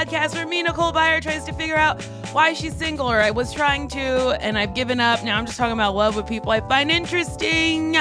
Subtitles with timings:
[0.00, 3.52] Podcast where me, Nicole Byer, tries to figure out why she's single, or I was
[3.52, 4.00] trying to,
[4.40, 5.22] and I've given up.
[5.22, 7.98] Now I'm just talking about love with people I find interesting.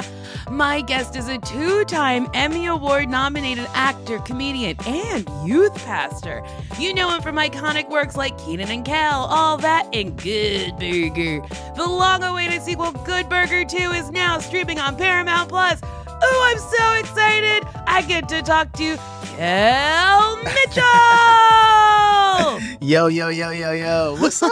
[0.50, 6.42] My guest is a two time Emmy Award nominated actor, comedian, and youth pastor.
[6.80, 11.46] You know him from iconic works like Kenan and Kel, All That, and Good Burger.
[11.76, 15.82] The long awaited sequel, Good Burger 2, is now streaming on Paramount Plus.
[15.84, 17.68] Oh, I'm so excited!
[17.88, 18.98] I get to talk to
[19.36, 21.19] Kel Mitchell!
[22.90, 24.16] Yo, yo, yo, yo, yo.
[24.20, 24.52] What's up?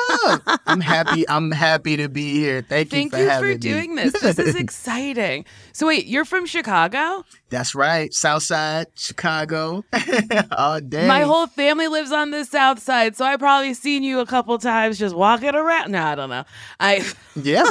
[0.67, 1.27] I'm happy.
[1.27, 2.61] I'm happy to be here.
[2.61, 3.55] Thank you Thank for you for me.
[3.57, 4.13] doing this.
[4.21, 5.43] This is exciting.
[5.73, 7.25] So, wait, you're from Chicago?
[7.49, 8.13] That's right.
[8.13, 9.83] South Side, Chicago.
[10.55, 11.07] All day.
[11.07, 14.55] My whole family lives on the south side, so I probably seen you a couple
[14.59, 15.91] times just walking around.
[15.91, 16.43] No, I don't know.
[16.79, 17.03] I.
[17.35, 17.65] Yeah.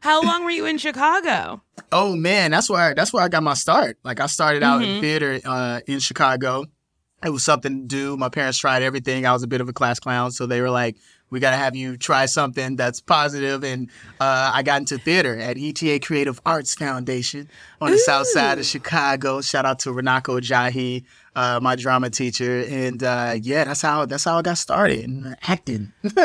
[0.00, 1.62] How long were you in Chicago?
[1.92, 3.98] oh man, that's where that's where I got my start.
[4.02, 4.96] Like I started out Mhm.
[4.96, 6.64] in theater uh, in Chicago.
[7.24, 8.16] It was something to do.
[8.16, 9.24] My parents tried everything.
[9.26, 10.96] I was a bit of a class clown, so they were like,
[11.30, 13.90] "We got to have you try something that's positive." And
[14.20, 17.48] uh, I got into theater at ETA Creative Arts Foundation
[17.80, 19.40] on the south side of Chicago.
[19.40, 21.04] Shout out to Renako Jahi,
[21.34, 25.34] uh, my drama teacher, and uh, yeah, that's how that's how I got started in
[25.42, 25.92] acting.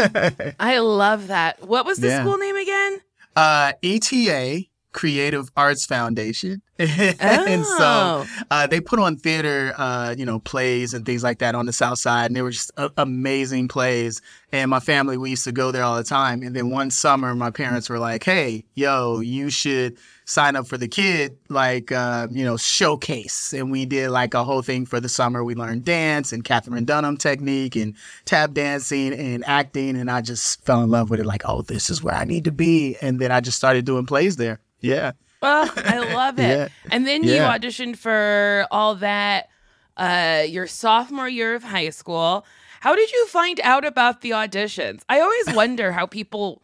[0.60, 1.66] I love that.
[1.66, 2.22] What was the Yeah.
[2.24, 3.00] school name again?
[3.36, 6.62] uh, ETA Creative Arts Foundation,
[7.20, 8.26] and so Oh.
[8.50, 11.74] uh, they put on theater, uh, you know, plays and things like that on the
[11.74, 14.22] South Side, and they were just a- amazing plays.
[14.52, 16.42] And my family, we used to go there all the time.
[16.42, 20.78] And then one summer, my parents were like, "Hey, yo, you should." sign up for
[20.78, 25.00] the kid like uh, you know showcase and we did like a whole thing for
[25.00, 27.96] the summer we learned dance and Katherine Dunham technique and
[28.26, 31.90] tap dancing and acting and i just fell in love with it like oh this
[31.90, 35.14] is where i need to be and then i just started doing plays there yeah
[35.42, 36.58] Oh, I love it.
[36.58, 36.68] Yeah.
[36.92, 39.50] And then you auditioned for all that
[39.98, 42.46] uh, your sophomore year of high school.
[42.82, 45.02] How did you find out about the auditions?
[45.10, 46.62] I always wonder how people,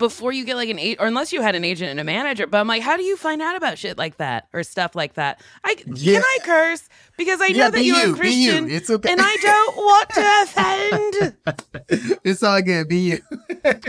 [0.00, 2.48] before you get like an agent, or unless you had an agent and a manager,
[2.48, 5.14] but I'm like, how do you find out about shit like that or stuff like
[5.14, 5.40] that?
[5.62, 6.14] I Yeah.
[6.14, 8.50] can I curse because I know Yeah, that be you're you, a be you.
[8.50, 9.12] Christian, It's okay.
[9.12, 12.20] and I don't want to offend.
[12.24, 13.18] it's all good be you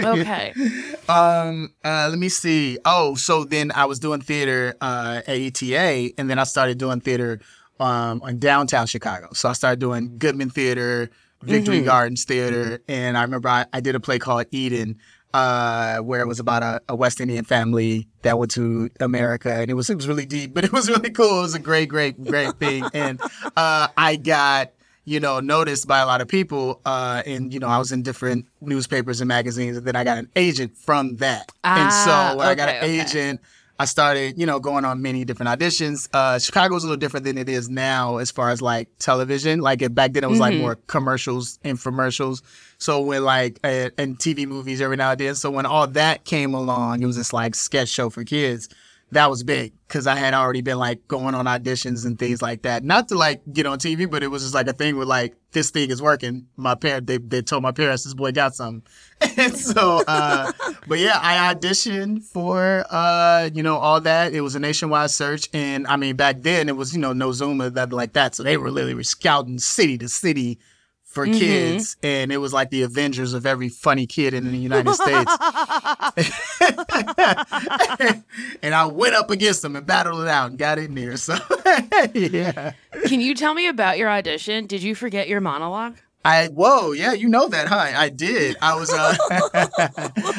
[0.03, 0.53] Okay.
[1.09, 2.77] Um, uh, let me see.
[2.85, 7.01] Oh, so then I was doing theater uh, at ETA, and then I started doing
[7.01, 7.39] theater
[7.79, 9.29] um, in downtown Chicago.
[9.33, 11.09] So I started doing Goodman Theater,
[11.43, 11.85] Victory Mhm.
[11.85, 14.99] Gardens Theater, and I remember I, I did a play called Eden,
[15.33, 19.69] uh, where it was about a, a West Indian family that went to America, and
[19.69, 21.39] it was it was really deep, but it was really cool.
[21.39, 23.19] It was a great, great, great thing, and
[23.55, 24.71] uh, I got
[25.03, 26.79] you know, noticed by a lot of people.
[26.85, 30.19] Uh, and, you know, I was in different newspapers and magazines, and then I got
[30.19, 31.51] an agent from that.
[31.63, 32.99] and Ah, so when I got an okay.
[33.01, 33.41] agent,
[33.81, 36.07] I started, you know, going on many different auditions.
[36.13, 39.59] Uh, Chicago was a little different than it is now as far as like television.
[39.59, 42.43] Like it, back then, it was like more commercials, infomercials.
[42.77, 45.33] So when like uh, and TV movies every now and then.
[45.33, 48.69] So when all that came along, it was this like sketch show for kids.
[49.11, 52.61] That was big because I had already been like going on auditions and things like
[52.61, 52.83] that.
[52.83, 55.35] Not to like get on TV, but it was just like a thing with like
[55.51, 56.47] this thing is working.
[56.55, 58.83] My parent they they told my parents this boy got something.
[59.37, 60.51] and so uh
[60.87, 64.33] but yeah, I auditioned for uh, you know, all that.
[64.33, 67.33] It was a nationwide search and I mean back then it was, you know, no
[67.33, 68.35] Zoom or that like that.
[68.35, 70.57] So they were literally scouting city to city
[71.11, 74.93] for kids and it was like the Avengers of every funny kid in the United
[74.93, 75.37] States.
[78.63, 81.17] and I went up against them and battled it out and got in there.
[81.17, 81.35] So
[82.13, 82.71] yeah.
[83.05, 84.67] Can you tell me about your audition?
[84.67, 85.97] Did you forget your monologue?
[86.23, 87.91] I whoa, yeah, you know that, huh?
[87.95, 88.55] I did.
[88.61, 89.15] I was uh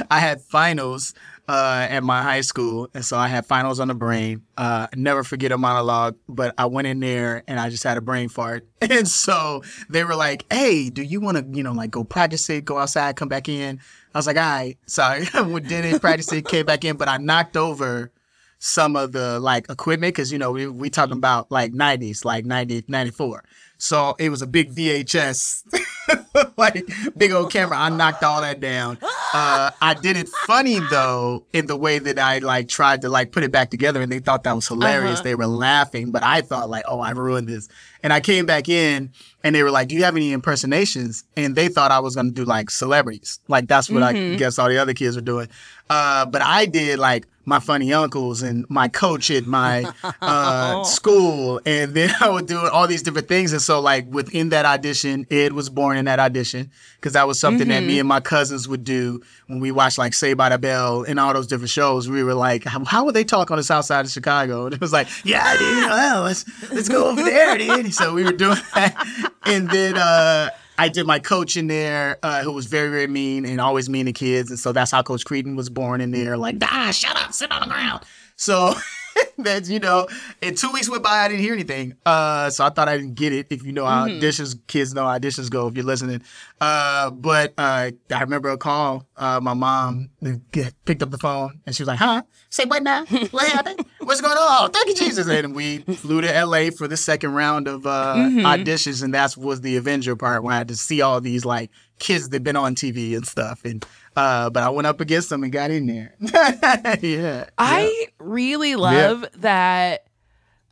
[0.11, 1.13] I had finals
[1.53, 4.43] uh at my high school and so I had finals on the brain.
[4.57, 8.01] Uh never forget a monologue, but I went in there and I just had a
[8.01, 8.67] brain fart.
[8.81, 12.65] And so they were like, Hey, do you wanna, you know, like go practice it,
[12.65, 13.81] go outside, come back in?
[14.15, 14.79] I was like, all right.
[14.87, 15.21] So I
[15.61, 18.11] did it, practiced it, came back in, but I knocked over
[18.59, 22.45] some of the like equipment because you know we we talking about like 90s like
[22.47, 23.43] 90 94
[23.83, 25.65] so it was a big vhs
[26.57, 26.85] like
[27.17, 27.77] big old camera.
[27.77, 28.97] I knocked all that down.
[29.35, 33.33] Uh i did it funny though in the way that i like tried to like
[33.33, 35.21] put it back together and they thought that was hilarious.
[35.21, 37.69] They were laughing but i thought like oh i ruined this.
[38.05, 39.11] And i came back in
[39.45, 42.27] and they were like do you have any impersonations and they thought i was going
[42.27, 45.49] to do like celebrities like that's what i guess all the other kids were doing
[45.91, 49.85] uh but i did like my funny uncles and my coach at my
[50.23, 51.61] uh, school.
[51.67, 53.53] And then I would do all these different things.
[53.53, 57.39] And so, like, within that audition, Ed was born in that audition because that was
[57.39, 60.59] something that me and my cousins would do when we watched, like, Saved by the
[60.59, 62.09] Bell and all those different shows.
[62.09, 64.67] We were like, how, how would they talk on the south side of Chicago?
[64.67, 67.95] And it was like, yeah, dude, well, let's, let's go over there, dude.
[67.95, 69.32] So we were doing that.
[69.45, 73.45] And then, uh, I did my coach in there, uh, who was very, very mean
[73.45, 74.51] and always mean to kids.
[74.51, 76.37] And so that's how Coach Kreeton was born in there.
[76.37, 78.03] Like, ah, shut up, sit on the ground.
[78.37, 78.75] So
[79.39, 80.09] that's, you know,
[80.43, 81.95] and two weeks went by, I didn't hear anything.
[82.07, 83.49] Uh, so I thought I didn't get it.
[83.51, 86.23] If you know how auditions, kids know how auditions go if you're listening.
[86.61, 89.07] Uh, but uh, I remember a call.
[89.17, 90.09] Uh, my mom
[90.53, 92.23] picked up the phone and she was like, huh?
[92.49, 93.05] Say what now?
[93.31, 93.85] What happened?
[94.03, 94.39] What's going on?
[94.41, 95.29] Oh, thank you, Jesus.
[95.29, 99.03] And we flew to LA for the second round of uh, auditions.
[99.03, 102.29] And that was the Avenger part where I had to see all these like kids
[102.29, 103.65] that've been on TV and stuff.
[103.65, 103.85] And
[104.17, 106.15] uh, but I went up against them and got in there.
[107.01, 107.49] yeah.
[107.59, 110.07] I really love that.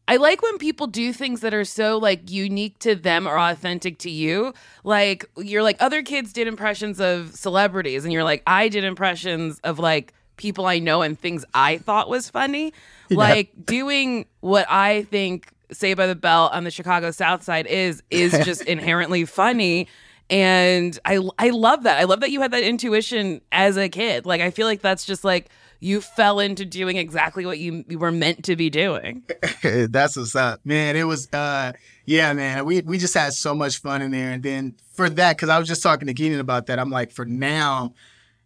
[0.09, 3.99] I like when people do things that are so like unique to them or authentic
[4.01, 4.53] to you.
[4.83, 9.61] Like you're like other kids did impressions of celebrities and you're like I did impressions
[9.61, 12.73] of like people I know and things I thought was funny.
[13.11, 18.03] Like doing what I think Saved by the Bell on the Chicago South Side is
[18.11, 19.87] is just inherently funny.
[20.31, 21.99] And I I love that.
[22.01, 24.27] I love that you had that intuition as a kid.
[24.27, 25.51] Like I feel like that's just like
[25.81, 29.25] you fell into doing exactly what you, you were meant to be doing.
[29.63, 30.95] That's what's up, man.
[30.95, 31.73] It was, uh,
[32.05, 32.67] yeah, man.
[32.67, 35.59] We we just had so much fun in there, and then for that, because I
[35.59, 36.79] was just talking to Kenan about that.
[36.79, 37.95] I'm like, for now,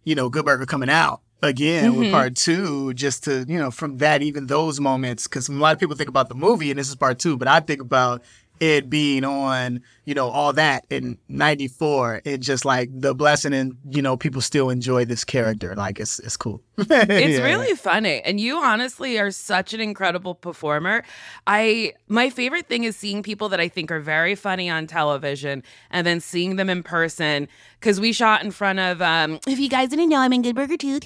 [0.04, 2.12] you know, Good Burger coming out again with mm-hmm.
[2.12, 5.80] part two, just to you know, from that, even those moments, because a lot of
[5.80, 8.22] people think about the movie, and this is part two, but I think about
[8.60, 13.76] it being on, you know, all that in 94 and just like the blessing and,
[13.90, 15.74] you know, people still enjoy this character.
[15.74, 16.62] Like it's, it's cool.
[16.78, 18.20] It's really funny.
[18.22, 21.04] And you honestly are such an incredible performer.
[21.46, 25.62] I my favorite thing is seeing people that I think are very funny on television
[25.90, 27.48] and then seeing them in person
[27.84, 30.56] cuz we shot in front of um if you guys didn't know I'm in Good
[30.56, 30.98] Burger too.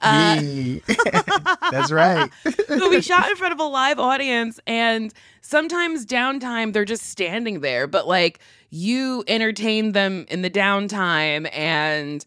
[0.00, 0.40] Uh,
[1.70, 2.30] That's right.
[2.66, 5.12] so we shot in front of a live audience and
[5.42, 8.40] sometimes downtime they're just standing there but like
[8.70, 12.24] you entertain them in the downtime and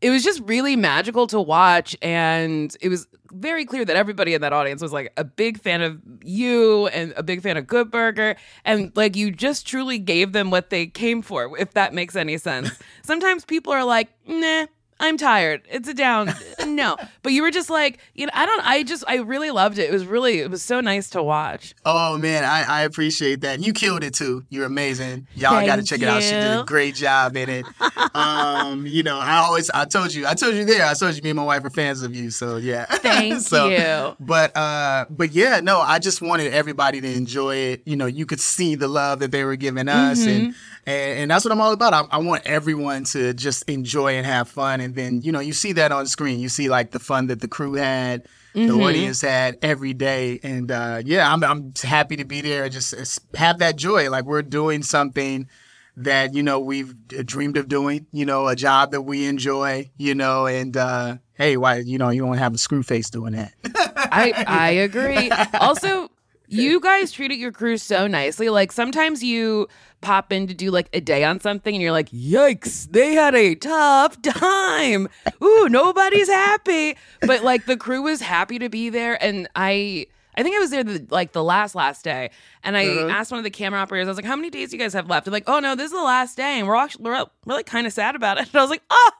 [0.00, 4.40] it was just really magical to watch and it was very clear that everybody in
[4.40, 7.90] that audience was like a big fan of you and a big fan of good
[7.90, 12.16] burger and like you just truly gave them what they came for if that makes
[12.16, 12.70] any sense.
[13.02, 14.66] Sometimes people are like nah
[15.00, 15.62] I'm tired.
[15.70, 16.34] It's a down.
[16.66, 16.96] No.
[17.22, 19.88] But you were just like, you know, I don't I just I really loved it.
[19.88, 21.74] It was really it was so nice to watch.
[21.84, 23.60] Oh man, I, I appreciate that.
[23.60, 24.44] You killed it too.
[24.50, 25.26] You're amazing.
[25.34, 26.22] Y'all got to check it out.
[26.22, 27.66] She did a great job in it.
[28.14, 30.84] Um, you know, I always I told you, I told you there.
[30.86, 32.30] I told you me and my wife are fans of you.
[32.30, 32.84] So yeah.
[32.90, 34.16] Thank So, you.
[34.20, 37.82] But uh, but yeah, no, I just wanted everybody to enjoy it.
[37.86, 40.28] You know, you could see the love that they were giving us, Mm-hmm.
[40.28, 40.54] and,
[40.86, 41.92] and and that's what I'm all about.
[41.94, 45.40] I, I want everyone to just enjoy and have fun, and and then you know
[45.40, 46.40] you see that on screen.
[46.40, 48.22] You see like the fun that the crew had,
[48.54, 48.82] the Mhm.
[48.88, 52.68] audience had every day, and uh, yeah, I'm I'm happy to be there.
[52.68, 55.48] Just have that joy, like we're doing something
[55.96, 56.94] that you know we've
[57.26, 58.06] dreamed of doing.
[58.12, 59.90] You know, a job that we enjoy.
[59.98, 63.32] You know, and uh, hey, why you know you don't have a screw face doing
[63.34, 63.52] that.
[63.96, 65.30] I I agree.
[65.60, 66.08] Also,
[66.48, 68.48] you guys treated your crew so nicely.
[68.48, 69.68] Like sometimes you
[70.00, 73.34] pop in to do like a day on something and you're like, yikes, they had
[73.34, 75.08] a tough time.
[75.42, 76.96] Ooh, nobody's happy.
[77.22, 79.22] But like the crew was happy to be there.
[79.22, 82.30] And I I think I was there the, like the last last day,
[82.62, 83.08] and I Uh-huh.
[83.10, 84.06] asked one of the camera operators.
[84.06, 85.74] I was like, "How many days do you guys have left?" They're like, "Oh no,
[85.74, 88.38] this is the last day, and we're actually we're, we're like kind of sad about
[88.38, 89.10] it." And I was like, "Oh,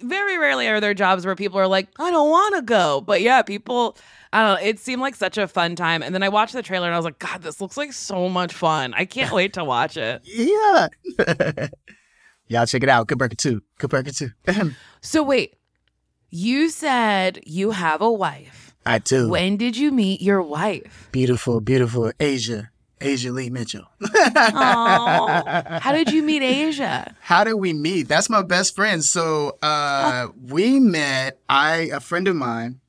[0.00, 3.00] very rarely are there jobs where people are like, I don't want to go.
[3.00, 3.96] But yeah, people,
[4.34, 4.68] I don't know.
[4.68, 6.02] It seemed like such a fun time.
[6.02, 8.28] And then I watched the trailer and I was like, God, this looks like so
[8.28, 8.92] much fun.
[8.92, 10.22] I can't wait to watch it.
[10.24, 10.88] yeah.
[12.48, 13.06] Y'all check it out.
[13.06, 13.62] Good Burger 2.
[13.78, 14.30] Good Burger 2.
[15.00, 15.54] So wait,
[16.30, 18.74] you said you have a wife.
[18.84, 19.28] I too.
[19.28, 21.10] When did you meet your wife?
[21.12, 22.70] Beautiful, beautiful Asia.
[23.00, 23.84] Asia Lee Mitchell.
[24.34, 27.14] How did you meet Asia?
[27.20, 28.08] How did we meet?
[28.08, 29.04] That's my best friend.
[29.04, 31.38] So uh, we met.
[31.48, 32.80] I a friend of mine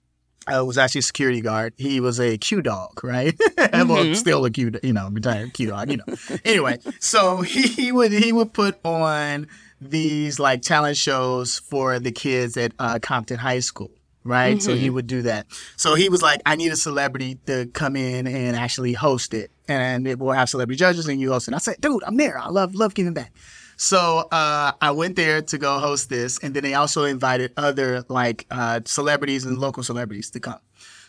[0.47, 1.73] uh, was actually a security guard.
[1.77, 3.33] He was a Q dog, right?
[3.57, 4.15] well, Mhm.
[4.15, 6.15] still a Q, you know, retired Q dog, you know.
[6.43, 9.47] anyway, so he, he would he would put on
[9.81, 13.91] these like talent shows for the kids at uh, Compton High School.
[14.27, 15.45] Right, so he would do that.
[15.77, 19.51] So he was like, "I need a celebrity to come in and actually host it,
[19.67, 22.35] and it will have celebrity judges, and you host it." I said, "Dude, I'm there.
[22.39, 23.31] I love love giving back."
[23.77, 28.03] So uh, I went there to go host this, and then they also invited other
[28.07, 30.59] like uh, celebrities and local celebrities to come.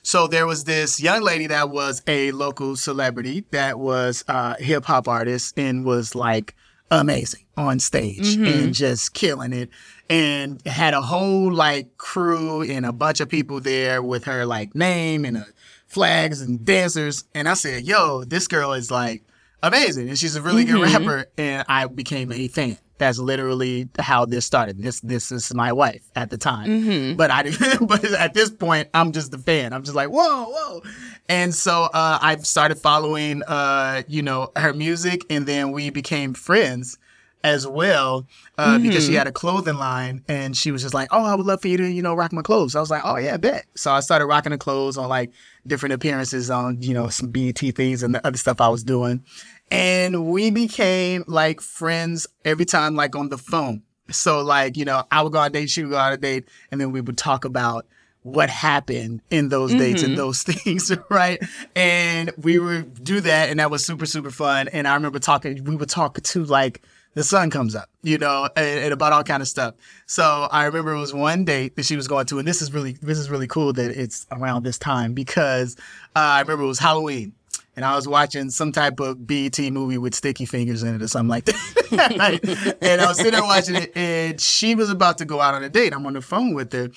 [0.02, 4.84] So there was this young lady that was a local celebrity that was uh, hip
[4.84, 6.54] hop artist and was like
[6.92, 9.70] amazing on stage and just killing it,
[10.08, 14.74] and had a whole like crew and a bunch of people there with her like
[14.74, 15.44] name and uh,
[15.86, 17.24] flags and dancers.
[17.34, 19.22] And I said, "Yo, this girl is like."
[19.66, 22.78] Amazing and she's a really good rapper and i became a fan.
[22.98, 24.82] That's literally how this started.
[24.82, 27.14] This this is my wife at the time.
[27.16, 29.72] But i didn't but at this point i'm just a fan.
[29.74, 30.82] I'm just like whoa whoa.
[31.28, 36.32] And so uh, i started following uh, you know her music and then we became
[36.32, 36.98] friends
[37.44, 38.26] as well
[38.58, 41.46] uh, because she had a clothing line and she was just like, "Oh, I would
[41.46, 43.66] love for you to, you know, rock my clothes." I was like, "Oh yeah, bet."
[43.76, 45.30] So I started rocking the clothes on like
[45.64, 49.22] different appearances on, you know, some BET things and the other stuff I was doing,
[49.70, 53.82] and we became like friends every time, like on the phone.
[54.10, 56.16] So like, you know, I would go on a date, she would go on a
[56.16, 57.86] date, and then we would talk about
[58.22, 61.40] what happened in those dates and those things, right?
[61.76, 64.68] And we would do that, and that was super, super fun.
[64.68, 66.82] And I remember talking, we would talk to like
[67.14, 69.74] the sun comes up, you know, and, and about all kind of stuff.
[70.06, 72.74] So I remember it was one date that she was going to, and this is
[72.74, 75.76] really, this is really cool that it's around this time because
[76.14, 77.32] uh, I remember it was Halloween.
[77.76, 81.08] And I was watching some type of BET movie with Sticky Fingaz in it or
[81.08, 82.76] something like that.
[82.80, 85.62] And I was sitting there watching it, and she was about to go out on
[85.62, 85.92] a date.
[85.92, 86.90] I'm on the phone with her,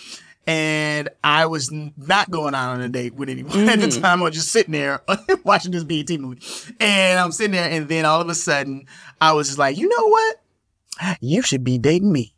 [0.47, 4.01] and I was not going out on a date with anyone at the mm-hmm.
[4.01, 4.21] time.
[4.21, 5.01] I was just sitting there
[5.43, 6.41] watching this BET movie,
[6.79, 8.87] and I'm sitting there, and then all of a sudden,
[9.21, 11.17] I was just like, you know what?
[11.21, 12.33] You should be dating me.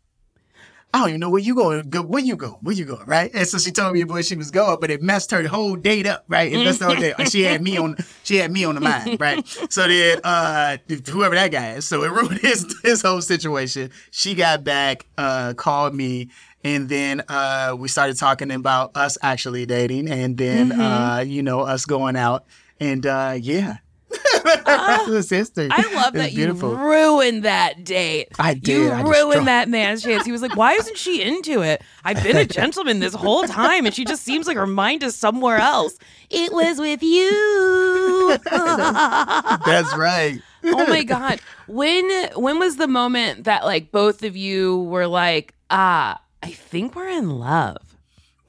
[0.93, 1.89] I don't even know where you going.
[1.89, 2.59] Go, where you go?
[2.61, 3.05] Where you going?
[3.05, 3.31] Right?
[3.33, 6.05] And so she told me where she was going, but it messed her whole date
[6.05, 6.25] up.
[6.27, 6.51] Right?
[6.51, 7.15] It messed her whole date.
[7.29, 7.95] She had me on.
[8.23, 9.19] She had me on the mind.
[9.19, 9.47] Right?
[9.69, 10.77] So then, uh,
[11.09, 13.91] whoever that guy is, so it ruined his his whole situation.
[14.11, 16.29] She got back, uh, called me,
[16.63, 21.61] and then uh, we started talking about us actually dating, and then uh, you know
[21.61, 22.45] us going out,
[22.79, 23.77] and uh, yeah.
[25.29, 25.69] History.
[25.71, 26.71] I love that beautiful.
[26.71, 28.29] you ruined that date.
[28.39, 28.67] I did.
[28.69, 30.25] You I ruined that man's chance.
[30.25, 31.81] He was like, "Why isn't she into it?
[32.03, 35.15] I've been a gentleman this whole time, and she just seems like her mind is
[35.15, 35.97] somewhere else."
[36.29, 38.37] It was with you.
[38.51, 40.39] That's right.
[40.63, 45.55] oh my god when when was the moment that like both of you were like
[45.71, 47.90] ah i think we're in love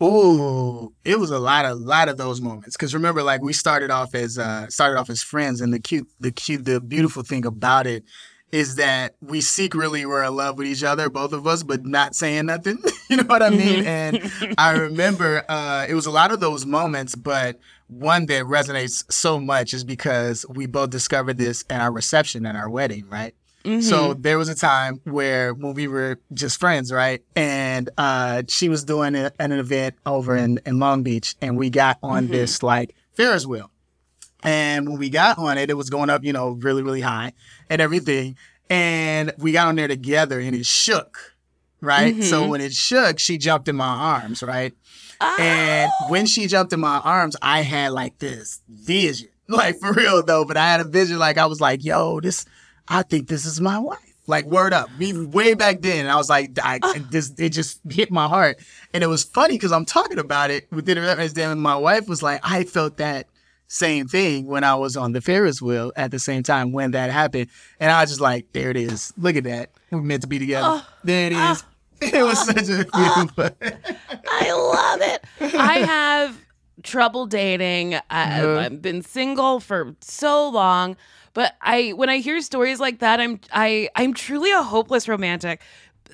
[0.03, 2.77] Ooh, it was a lot of lot of those moments.
[2.77, 6.09] Cause remember, like we started off as uh started off as friends, and the cute,
[6.19, 8.05] the cute, the beautiful thing about it
[8.51, 12.15] is that we secretly were in love with each other, both of us, but not
[12.15, 12.79] saying nothing.
[13.11, 13.87] you know what I mean?
[13.87, 19.11] And I remember uh it was a lot of those moments, but one that resonates
[19.13, 23.35] so much is because we both discovered this at our reception at our wedding, right?
[23.81, 27.23] So there was a time where when we were just friends, right?
[27.37, 31.71] And uh, she was doing a, an event over in, in Long Beach, and we
[31.71, 33.71] got on this like Ferris wheel.
[34.43, 37.33] And when we got on it, it was going up, you know, really, really high
[37.71, 38.37] and everything.
[38.69, 41.37] And we got on there together, and it shook,
[41.81, 42.21] right?
[42.25, 42.49] So Mhm.
[42.49, 44.73] when it shook, she jumped in my arms, right?
[45.39, 46.07] And Oh.
[46.11, 50.45] when she jumped in my arms, I had like this vision, like for real though.
[50.45, 52.45] But I had a vision, like I was like, "Yo, this,
[52.89, 53.99] I think this is my wife."
[54.29, 56.07] Like word up, me way back then.
[56.07, 56.95] I was like, I, ah.
[57.11, 58.61] this, it just hit my heart,
[58.95, 61.33] and it was funny because I'm talking about it within a reference.
[61.33, 63.27] Then my wife was like, I felt that
[63.67, 67.11] same thing when I was on the Ferris wheel at the same time when that
[67.11, 67.49] happened,
[67.81, 69.13] and I was just like, there it is.
[69.17, 69.71] Look at that.
[69.91, 70.69] We're meant to be together.
[70.69, 70.89] Ah.
[71.03, 71.39] there it is.
[71.41, 71.67] Ah.
[72.01, 72.87] it was such a.
[74.29, 75.25] I love it.
[75.55, 76.39] I have
[76.85, 77.95] trouble dating.
[77.95, 77.99] I,
[78.41, 78.59] Uh-huh.
[78.59, 80.97] I've been single for so long,
[81.35, 85.61] but I when I hear stories like that, I'm I I'm truly a hopeless romantic.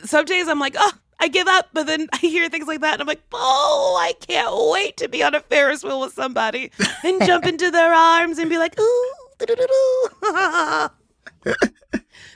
[0.04, 2.94] Some days I'm like, oh, I give up, but then I hear things like that,
[2.94, 6.70] and I'm like, oh, I can't wait to be on a Ferris wheel with somebody
[7.04, 9.14] and jump into their arms and be like, ooh.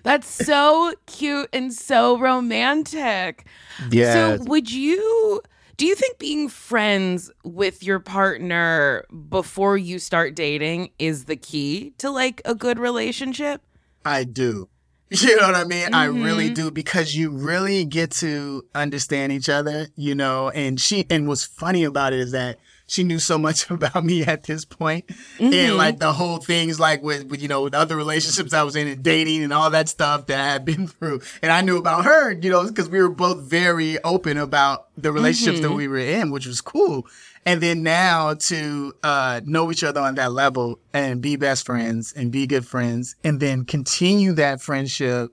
[0.05, 3.47] That's so cute and so romantic.
[3.91, 4.37] Yeah.
[4.37, 5.43] So would you
[5.77, 11.93] do you think being friends with your partner before you start dating is the key
[11.99, 13.63] to like a good relationship?
[14.05, 14.69] I do.
[15.11, 15.93] You know what I mean?
[15.93, 16.55] I really Mhm.
[16.55, 21.45] do because you really get to understand each other, you know, and she and what's
[21.45, 22.59] funny about it is that
[22.93, 25.07] she knew so much about me at this point.
[25.39, 25.53] Mhm.
[25.55, 28.77] And like the whole things like with, with you know, with other relationships I was
[28.77, 31.23] in and dating and all that stuff that I had been through.
[31.41, 35.11] And I knew about her, you know, because we were both very open about the
[35.11, 35.77] relationships that Mhm.
[35.77, 37.07] we were in, which was cool.
[37.47, 42.13] And then now to uh, know each other on that level and be best friends
[42.13, 45.33] and be good friends and then continue that friendship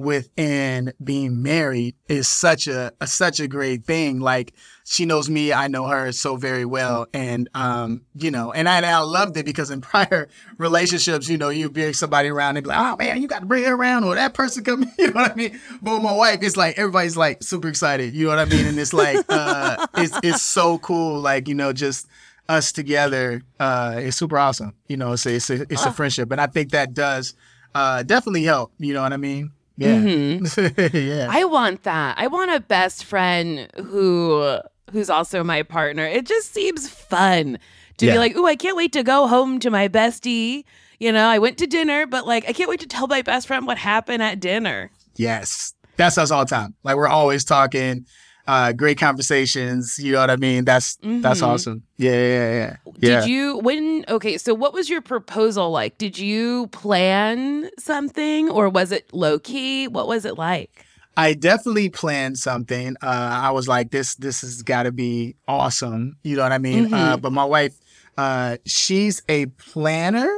[0.00, 4.18] within being married is such a, a such a great thing.
[4.18, 4.54] Like
[4.84, 8.78] she knows me, I know her so very well, and um, you know, and I,
[8.78, 12.64] and I loved it because in prior relationships, you know, you bring somebody around and
[12.64, 15.08] be like, oh man, you got to bring her around, or that person come, you
[15.08, 15.60] know what I mean?
[15.82, 18.66] But with my wife, it's like everybody's like super excited, you know what I mean?
[18.66, 22.08] And it's like, uh, it's it's so cool, like you know, just
[22.48, 24.74] us together, uh, it's super awesome.
[24.88, 27.34] You know, it's a, it's a, it's a friendship, and I think that does
[27.74, 28.72] uh, definitely help.
[28.78, 29.52] You know what I mean?
[29.80, 30.96] Yeah, mm-hmm.
[30.96, 31.26] yeah.
[31.30, 32.16] I want that.
[32.18, 34.58] I want a best friend who
[34.92, 36.04] who's also my partner.
[36.04, 37.58] It just seems fun
[37.96, 38.12] to Yeah.
[38.12, 40.64] be like, "Ooh, I can't wait to go home to my bestie."
[40.98, 43.46] You know, I went to dinner, but like I can't wait to tell my best
[43.46, 44.90] friend what happened at dinner.
[45.16, 45.72] Yes.
[45.96, 46.74] That's us all the time.
[46.84, 48.06] Like we're always talking,
[48.46, 49.98] uh, great conversations.
[49.98, 50.64] You know what I mean?
[50.64, 51.46] That's that's Mhm.
[51.46, 51.82] awesome.
[51.96, 52.76] Yeah, yeah, yeah.
[52.98, 53.20] Yeah.
[53.20, 55.98] Did you when okay, so what was your proposal like?
[55.98, 59.88] Did you plan something or was it low key?
[59.88, 60.84] What was it like?
[61.16, 62.96] I definitely planned something.
[63.02, 66.16] Uh, I was like, this this has got to be awesome.
[66.22, 66.86] You know what I mean?
[66.86, 66.94] Mm-hmm.
[66.94, 67.74] Uh, but my wife,
[68.16, 70.30] uh, she's a planner,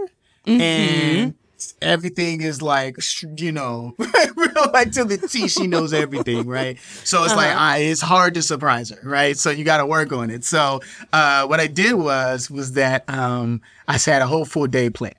[0.45, 0.61] Mm-hmm.
[0.61, 1.35] and
[1.83, 2.97] everything is like,
[3.37, 3.95] you know,
[4.73, 5.49] like to the T.
[5.49, 6.79] She knows everything, right?
[7.05, 7.59] So it's like, Uh-huh.
[7.65, 9.37] I, it's hard to surprise her, right?
[9.37, 10.45] So you got to work on it.
[10.45, 10.81] So
[11.13, 15.17] uh, what I did was was that um, I had a whole full day planned,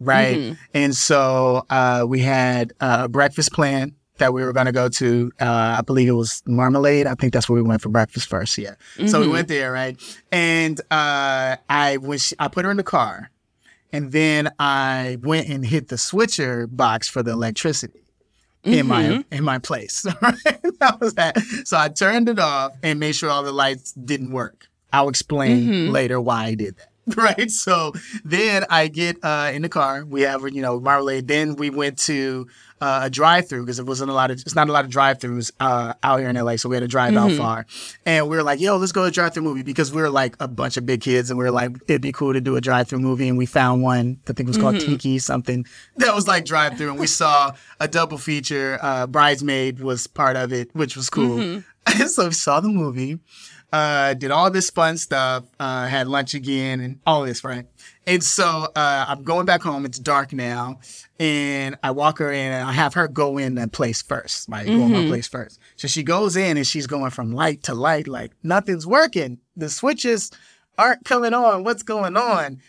[0.00, 0.36] right?
[0.38, 0.54] Mm-hmm.
[0.74, 4.88] And so uh, we had uh, a breakfast plan that we were going to go
[4.88, 5.30] to.
[5.38, 7.06] Uh, I believe it was Marmalade.
[7.06, 8.56] I think that's where we went for breakfast first.
[8.56, 8.74] Yeah.
[9.06, 9.32] So we Mhm.
[9.32, 9.94] went there, right?
[10.32, 13.30] And uh, I she, I put her in the car,
[13.92, 18.02] and then I went and hit the switcher box for the electricity
[18.64, 20.04] in my in my place.
[20.78, 21.38] That was that.
[21.64, 24.66] So I turned it off and made sure all the lights didn't work.
[24.92, 25.90] I'll explain Mhm.
[25.90, 26.90] later why I did that.
[27.16, 27.50] Right.
[27.52, 27.92] So
[28.24, 30.04] then I get uh, in the car.
[30.04, 31.28] We have you know Marmalade.
[31.28, 32.48] Then we went to
[32.80, 35.52] uh, a drive-through because it wasn't a lot of it's not a lot of drive-throughs
[35.60, 36.56] uh, out here in LA.
[36.56, 37.38] So we had to drive out Mhm.
[37.38, 37.66] far,
[38.04, 40.34] and we were like, "Yo, let's go to a drive-through movie," because we were like
[40.40, 42.60] a bunch of big kids, and we were like, "It'd be cool to do a
[42.60, 44.18] drive-through movie." And we found one.
[44.28, 44.86] I think it was called Mhm.
[44.86, 45.64] Tiki something
[45.98, 48.78] that was like drive-through, and we saw a double feature.
[48.82, 51.38] Uh, Bridesmaid was part of it, which was cool.
[51.38, 51.64] Mhm.
[52.08, 53.20] so we saw the movie,
[53.72, 57.66] uh, did all this fun stuff, uh, had lunch again, and all this, right?
[58.06, 59.84] And so uh, I'm going back home.
[59.84, 60.78] It's dark now,
[61.18, 64.66] and I walk her in, and I have her go in the place first, right?
[64.66, 65.08] Go in my Mhm.
[65.08, 65.58] place first.
[65.76, 69.38] So she goes in, and she's going from light to light, like nothing's working.
[69.56, 70.30] The switches
[70.78, 71.64] aren't coming on.
[71.64, 72.60] What's going on?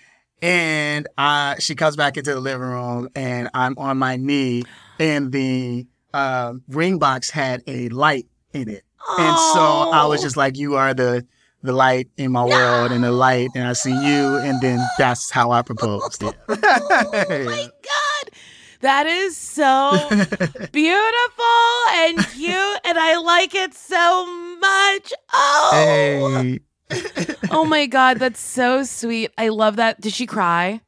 [0.41, 4.63] And uh, she comes back into the living room, and I'm on my knee,
[4.99, 8.83] and the uh, ring box had a light in it.
[9.20, 10.24] And so I was Oh.
[10.24, 11.26] just like, you are the
[11.63, 15.32] the light in my world and the light and I see you and then that's
[15.32, 16.22] how I proposed.
[16.24, 16.32] Yeah.
[16.50, 18.32] Oh my god.
[18.82, 19.91] That is so
[20.72, 24.26] beautiful and cute and I like it so
[24.60, 25.13] much.
[25.34, 25.70] Oh.
[25.74, 26.60] hey.
[27.52, 29.32] Oh my god, that's so sweet.
[29.38, 30.00] I love that.
[30.00, 30.82] Did she cry?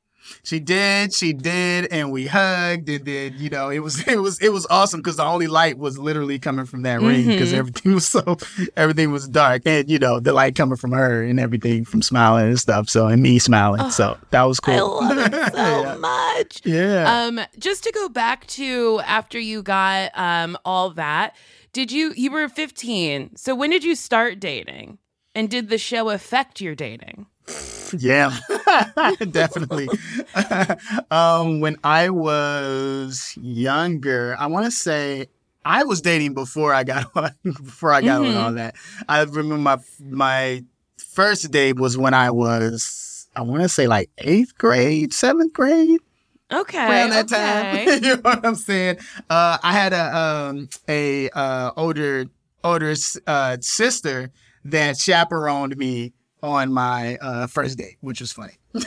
[0.44, 4.40] She did, she did, and we hugged, and then you know it was it was
[4.42, 7.58] it was awesome because the only light was literally coming from that ring because Mhm.
[7.58, 8.38] everything was so
[8.76, 12.48] everything was dark, and you know the light coming from her and everything from smiling
[12.48, 12.90] and stuff.
[12.90, 15.00] So and me smiling, so that was cool.
[15.02, 15.96] I love it so yeah.
[15.98, 16.62] much.
[16.66, 17.24] Yeah.
[17.26, 21.36] Um, just to go back to after you got um all that,
[21.74, 23.36] did you you were 15.
[23.36, 24.98] So when did you start dating?
[25.36, 27.28] And did the show affect your dating?
[27.98, 28.38] Yeah,
[29.32, 29.90] definitely.
[31.12, 35.28] um, when I was younger, I want to say
[35.66, 38.30] I was dating before I got on before I got Mhm.
[38.30, 38.76] on all that.
[39.08, 40.64] I remember my my
[40.98, 46.00] first date was when I was I want to say like eighth grade, seventh grade
[46.52, 46.78] Okay.
[46.78, 47.86] around that okay.
[47.86, 48.04] time.
[48.04, 48.98] you know what I'm saying?
[49.30, 52.26] Uh, I had a um a uh, older
[52.64, 52.94] older
[53.26, 54.32] uh, sister
[54.66, 58.54] that chaperoned me on my uh, first date, which was funny.
[58.74, 58.80] so,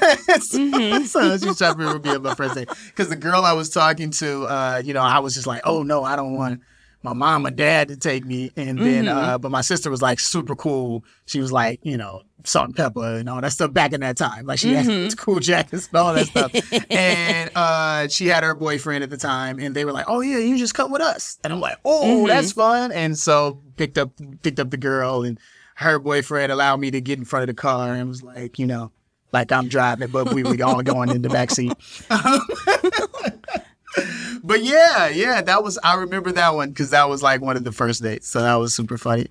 [0.59, 1.07] Mhm.
[1.07, 4.45] so she chaperoned me on my first date because the girl I was talking to,
[4.45, 6.61] uh, you know, I was just like, oh no, I don't want.
[7.05, 9.09] My mom or dad to take me, and then, Mhm.
[9.13, 11.03] uh, but my sister was like super cool.
[11.27, 14.17] She was like, you know, salt and pepper and all that stuff back in that
[14.17, 14.47] time.
[14.47, 15.03] Like she Mhm.
[15.09, 16.53] had cool jackets and all that stuff
[16.93, 20.39] and uh, she had her boyfriend at the time, and they were like, "Oh yeah,
[20.39, 22.29] you just come with us." And I'm like, "Oh, Mhm.
[22.29, 24.11] that's fun." And so picked up
[24.43, 25.41] picked up the girl, and
[25.77, 28.67] her boyfriend allowed me to get in front of the car, and was like, you
[28.67, 28.93] know,
[29.33, 31.73] like I'm driving, but we were all going in the back seat.
[34.45, 37.65] but yeah, yeah, that was I remember that one because that was like one of
[37.65, 39.29] the first dates, so that was super funny.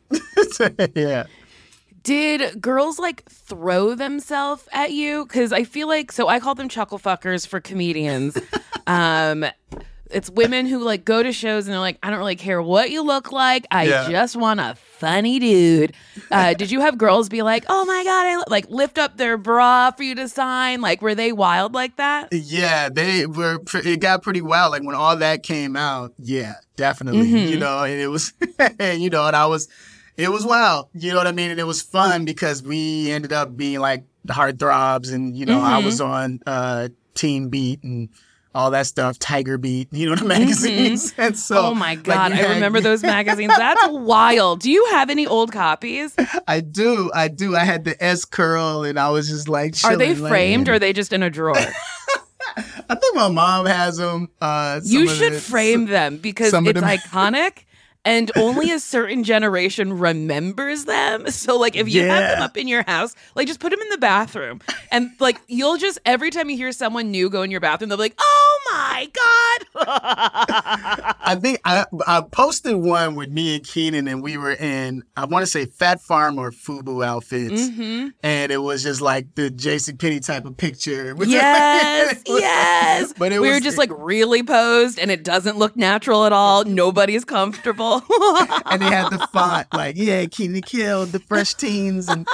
[0.95, 1.25] yeah.
[2.03, 5.25] Did girls like throw themselves at you?
[5.25, 8.37] Because I feel like so I call them chuckle fuckers for comedians.
[8.87, 9.45] um,
[10.13, 12.91] it's women who like go to shows and they're like, I don't really care what
[12.91, 13.65] you look like.
[13.71, 14.09] I Yeah.
[14.09, 15.93] just want a funny dude.
[16.29, 19.37] Uh, did you have girls be like, Oh my god, I like lift up their
[19.37, 20.81] bra for you to sign?
[20.81, 22.29] Like, were they wild like that?
[22.31, 23.59] Yeah, they were.
[23.73, 24.71] It got pretty wild.
[24.71, 26.13] Like when all that came out.
[26.19, 27.27] Yeah, definitely.
[27.31, 27.49] Mhm.
[27.49, 28.33] You know, and it was,
[28.79, 29.67] you know, and I was,
[30.17, 30.89] it was wild.
[30.93, 31.51] You know what I mean?
[31.51, 35.59] And it was fun because we ended up being like the heartthrobs, and you know,
[35.61, 35.83] I Mhm.
[35.85, 38.09] was on uh Teen Beat and
[38.53, 39.87] all that stuff, Tiger Beat.
[39.91, 41.55] You know the magazines, and so.
[41.55, 41.65] Mm-hmm.
[41.65, 43.53] oh my god, we I had- remember those magazines.
[43.57, 44.59] That's wild.
[44.61, 46.13] Do you have any old copies?
[46.47, 47.55] I do, I do.
[47.55, 50.79] I had the S curl, and I was just like, Are they framed or are
[50.79, 51.55] they just in a drawer?
[52.89, 54.27] I think my mom has them.
[54.41, 57.63] Uh, some you should the- frame them because it's iconic
[58.05, 61.25] and only a certain generation remembers them.
[61.31, 63.89] So like if you have them up in your house, like just put them in
[63.89, 64.61] the bathroom.
[64.91, 67.97] And like you'll just every time you hear someone new go in your bathroom, they'll
[67.97, 69.67] be like, "Oh my god."
[71.21, 75.25] I think I I posted one with me and Kenan, and we were in I
[75.25, 79.49] want to say Phat Farm or Fubu outfits, hmm and it was just like the
[79.49, 81.15] JCPenney type of picture.
[81.31, 83.13] Yes, was- yes.
[83.17, 86.33] But it we was were just like really posed and it doesn't look natural at
[86.33, 86.65] all.
[86.65, 87.90] Nobody's comfortable.
[88.71, 92.27] and they had the font like yeah, Kenan Kel, the Fresh Teens, and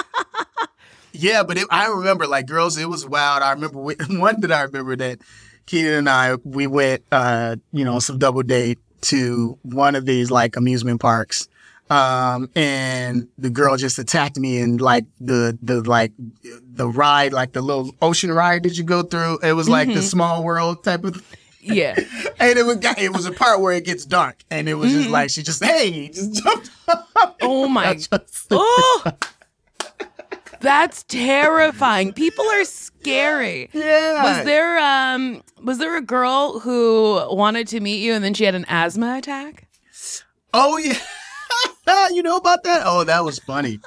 [1.13, 1.43] yeah.
[1.43, 3.43] But it, I remember like girls, it was wild.
[3.43, 5.19] I remember we, one that I remember that
[5.65, 10.31] Kenan and I we went uh you know some double date to one of these
[10.31, 11.47] like amusement parks.
[11.89, 17.53] Um, and the girl just attacked me and like the, the, like the ride, like
[17.53, 19.39] the little ocean ride that you go through.
[19.41, 20.09] It was like the Mhm.
[20.09, 21.23] small world type of,
[21.67, 21.95] yeah.
[22.39, 25.07] and it was, it was a part where it gets dark and it was just
[25.07, 25.11] Mhm.
[25.11, 27.37] like, she just, hey, just jumped up.
[27.41, 27.99] Oh my
[28.51, 29.03] Oh,
[30.59, 32.13] that's terrifying.
[32.13, 33.69] People are scary.
[33.73, 34.23] yeah.
[34.23, 38.43] Was there um was there a girl who wanted to meet you and then she
[38.45, 39.67] had an asthma attack?
[40.53, 40.97] Oh yeah.
[42.11, 42.83] you know about that?
[42.85, 43.79] Oh, that was funny.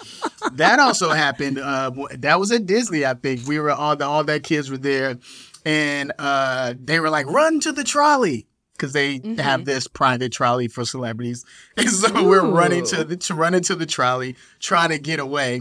[0.52, 1.58] that also happened.
[1.58, 3.46] Uh, that was at Disney, I think.
[3.46, 5.16] We were all the all that kids were there,
[5.64, 8.46] and uh, they were like, "Run to the trolley."
[8.76, 9.38] Because they Mhm.
[9.38, 11.44] have this private trolley for celebrities,
[11.76, 15.60] and so we're running to the to running to the trolley, trying to get away,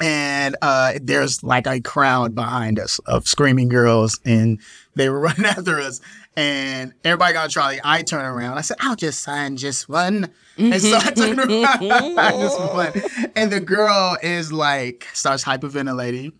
[0.00, 4.58] and uh, there's like a crowd behind us of screaming girls, and
[4.96, 6.00] they were running after us,
[6.36, 7.80] and everybody got a trolley.
[7.84, 11.52] I turn around, I said, "I'll just sign just one." And so I turned around,
[12.18, 13.32] I just went.
[13.36, 16.32] and the girl is like starts hyperventilating,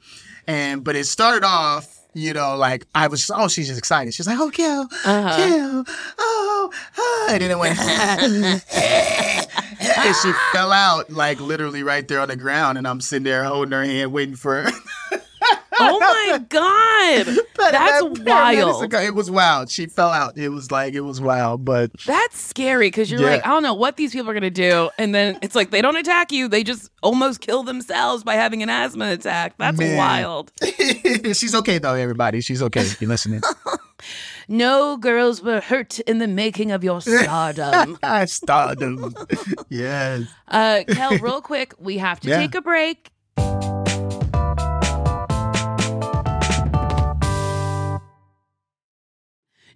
[0.48, 4.14] and but it started off, you know, like I was, oh, she's just excited.
[4.14, 5.36] She's like, oh, Kel, Uh-huh.
[5.36, 5.84] Kel,
[6.18, 7.32] oh, ah.
[7.32, 7.78] and then it went,
[9.98, 13.44] and she fell out like literally right there on the ground, and I'm sitting there
[13.44, 14.70] holding her hand, waiting for her.
[15.82, 15.98] Oh
[16.30, 18.92] my god, But that's that- wild.
[18.94, 19.70] It was wild.
[19.70, 20.36] She fell out.
[20.38, 23.30] It was like it was wild, but That's scary because you're Yeah.
[23.30, 25.82] like, I don't know what these people are gonna do, and then it's like they
[25.82, 29.54] don't attack you; they just almost kill themselves by having an asthma attack.
[29.58, 29.96] That's Man.
[29.96, 30.52] wild.
[31.32, 31.94] she's okay though.
[31.94, 32.86] Everybody, she's okay.
[33.00, 33.40] You listening?
[34.48, 37.98] No girls were hurt in the making of your stardom.
[38.26, 39.14] Stardom.
[39.68, 40.22] yes.
[40.48, 42.38] uh, Kel, real quick, we have to Yeah.
[42.38, 43.10] take a break.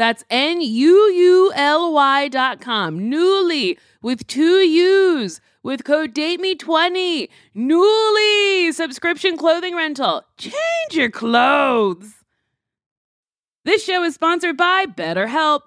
[0.00, 3.00] That's N U U L Y dot com.
[3.00, 7.28] Nuuly with two U's with code DATEME20.
[7.54, 10.24] Nuuly subscription clothing rental.
[10.38, 10.54] Change
[10.92, 12.14] your clothes.
[13.66, 15.66] This show is sponsored by BetterHelp.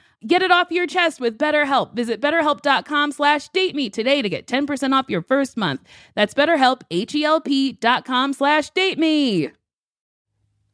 [0.25, 1.93] Get it off your chest with BetterHelp.
[1.93, 5.81] Visit betterhelp.com slash date me today to get 10% off your first month.
[6.15, 9.49] That's betterhelp, H-E-L-P dot com slash date me.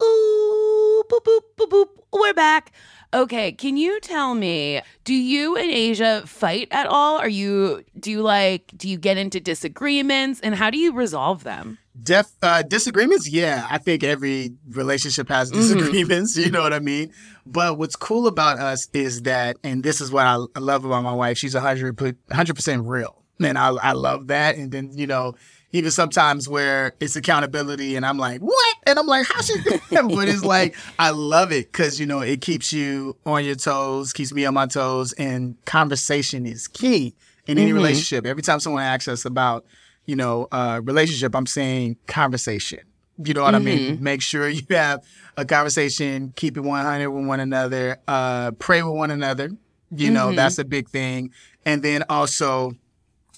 [0.02, 1.88] Ooh, boop, boop, boop, boop.
[2.12, 2.72] We're back.
[3.14, 7.16] Okay, can you tell me, do you and Asia fight at all?
[7.18, 11.42] Are you, do you like, do you get into disagreements and how do you resolve
[11.42, 11.78] them?
[12.00, 13.66] Def uh, disagreements, yeah.
[13.70, 15.60] I think every relationship has Mm-hmm.
[15.60, 16.36] disagreements.
[16.44, 17.10] You know what I mean.
[17.46, 21.02] But what's cool about us is that, and this is what I, I love about
[21.02, 21.38] my wife.
[21.38, 24.56] She's a hundred percent real, and I I love that.
[24.56, 25.34] And then you know,
[25.72, 28.76] even sometimes where it's accountability, and I'm like, what?
[28.86, 29.64] And I'm like, how should?
[29.90, 34.12] but it's like I love it because you know it keeps you on your toes,
[34.12, 37.14] keeps me on my toes, and conversation is key
[37.46, 38.26] in any relationship.
[38.26, 39.64] Every time someone asks us about
[40.08, 42.80] you know, uh, relationship, I'm saying conversation.
[43.22, 44.02] You know what I mean?
[44.02, 45.04] Make sure you have
[45.36, 49.50] a conversation, keep it 100 with one another, uh, pray with one another.
[49.94, 51.30] You know, that's a big thing.
[51.66, 52.72] And then also,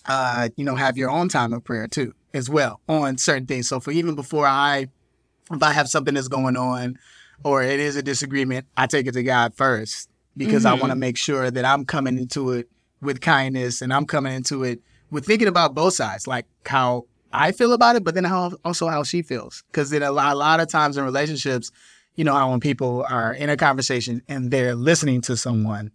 [0.06, 3.68] uh, you know, have your own time of prayer too, as well on certain things.
[3.68, 4.88] So for even before I,
[5.50, 6.98] if I have something that's going on
[7.42, 10.88] or it is a disagreement, I take it to God first because I want to
[10.90, 11.00] mm-hmm.
[11.00, 12.68] make sure that I'm coming into it
[13.00, 17.52] with kindness and I'm coming into it with thinking about both sides, like how I
[17.52, 19.64] feel about it, but then how also how she feels.
[19.70, 21.70] Because then a lot, a lot of times in relationships,
[22.16, 25.90] you know, how when people are in a conversation and they're listening to someone,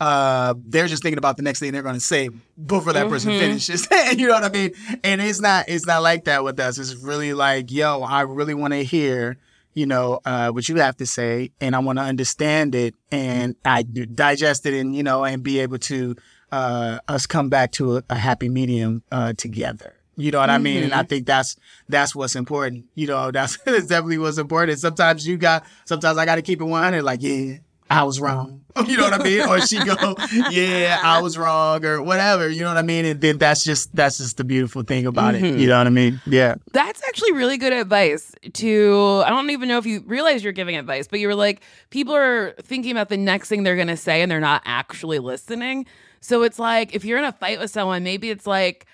[0.00, 2.28] uh, they're just thinking about the next thing they're going to say
[2.66, 3.88] before that person finishes.
[4.16, 4.72] you know what I mean?
[5.02, 6.78] And it's not, it's not like that with us.
[6.78, 9.38] It's really like, yo, I really want to hear,
[9.74, 13.54] you know, uh, what you have to say, and I want to understand it, and
[13.64, 16.16] I digest it, and you know, and be able to
[16.50, 19.94] uh, us come back to a, a happy medium uh, together.
[20.16, 20.82] You know what I mean?
[20.82, 21.00] And Mm-hmm.
[21.00, 21.54] I think that's
[21.88, 22.86] that's what's important.
[22.96, 24.80] You know, that's, that's definitely what's important.
[24.80, 27.58] Sometimes you got sometimes I gotta keep it 100, like, yeah,
[27.90, 28.54] I was wrong.
[28.86, 29.40] You know what I mean?
[29.40, 30.14] Or she go,
[30.50, 32.48] yeah, I was wrong, or whatever.
[32.48, 33.04] You know what I mean?
[33.06, 35.44] And then that's just that's just the beautiful thing about Mm-hmm.
[35.46, 35.58] it.
[35.58, 36.20] You know what I mean?
[36.24, 36.54] Yeah.
[36.72, 40.76] That's actually really good advice to I don't even know if you realize you're giving
[40.76, 43.96] advice, but you were like people are thinking about the next thing they're going to
[43.96, 45.84] say and they're not actually listening.
[46.20, 48.86] So it's like if you're in a fight with someone, maybe it's like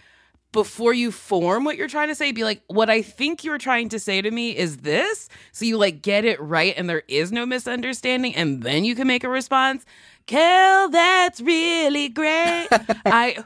[0.54, 3.90] before you form what you're trying to say, be like, what I think you're trying
[3.90, 5.28] to say to me is this.
[5.52, 9.06] So you like get it right and there is no misunderstanding, and then you can
[9.06, 9.84] make a response.
[10.26, 12.68] Kel, that's really great.
[13.04, 13.44] I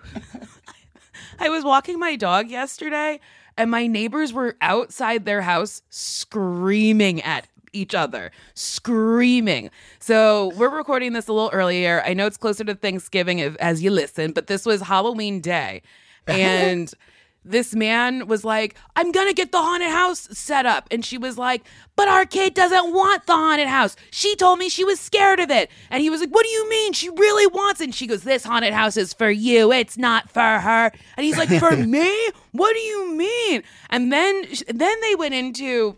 [1.40, 3.20] I was walking my dog yesterday
[3.56, 9.70] and my neighbors were outside their house screaming at each other, screaming.
[9.98, 12.02] So we're recording this a little earlier.
[12.04, 15.82] I know it's closer to Thanksgiving if, as you listen, but this was Halloween day.
[16.28, 16.92] And
[17.44, 20.86] this man was like, I'm gonna get the haunted house set up.
[20.90, 21.62] And she was like,
[21.96, 23.96] But our kid doesn't want the haunted house.
[24.10, 25.70] She told me she was scared of it.
[25.90, 26.92] And he was like, What do you mean?
[26.92, 27.84] She really wants it.
[27.84, 29.72] And she goes, This haunted house is for you.
[29.72, 30.92] It's not for her.
[31.16, 32.28] And he's like, For me?
[32.52, 33.62] What do you mean?
[33.90, 35.96] And then then they went into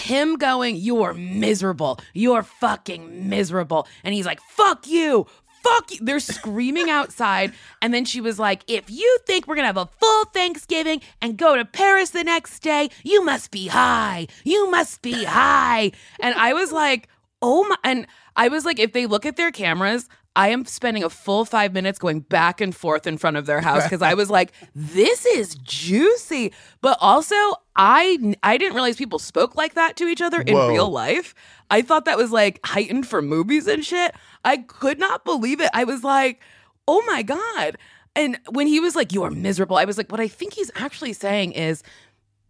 [0.00, 1.98] him going, You're miserable.
[2.12, 3.88] You're fucking miserable.
[4.04, 5.26] And he's like, Fuck you.
[5.62, 5.98] Fuck you.
[6.00, 7.52] They're screaming outside.
[7.82, 11.00] And then she was like, If you think we're going to have a full Thanksgiving
[11.20, 14.26] and go to Paris the next day, you must be high.
[14.44, 15.92] You must be high.
[16.20, 17.08] And I was like,
[17.42, 17.76] Oh my.
[17.84, 21.44] And I was like, If they look at their cameras, I am spending a full
[21.44, 24.52] five minutes going back and forth in front of their house because I was like,
[24.74, 26.52] this is juicy.
[26.80, 27.34] But also,
[27.74, 30.68] I I didn't realize people spoke like that to each other in Whoa.
[30.68, 31.34] real life.
[31.68, 34.14] I thought that was like heightened for movies and shit.
[34.44, 35.70] I could not believe it.
[35.74, 36.40] I was like,
[36.86, 37.76] oh my God.
[38.16, 40.70] And when he was like, you are miserable, I was like, what I think he's
[40.74, 41.82] actually saying is,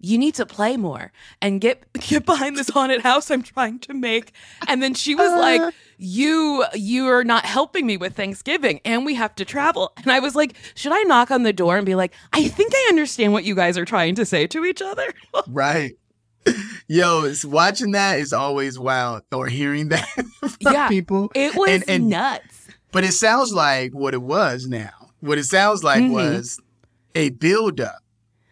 [0.00, 3.94] you need to play more and get get behind this haunted house I'm trying to
[3.94, 4.32] make.
[4.66, 9.14] And then she was like, "You you are not helping me with Thanksgiving and we
[9.14, 11.94] have to travel." And I was like, "Should I knock on the door and be
[11.94, 15.12] like, "I think I understand what you guys are trying to say to each other?"
[15.48, 15.96] Right.
[16.88, 20.08] Yo, it's watching that is always wild or hearing that
[20.40, 21.30] from Yeah, people.
[21.34, 22.68] It was And- and- nuts.
[22.92, 25.10] But it sounds like what it was now.
[25.20, 26.10] What it sounds like Mhm.
[26.12, 26.58] was
[27.14, 27.98] a buildup.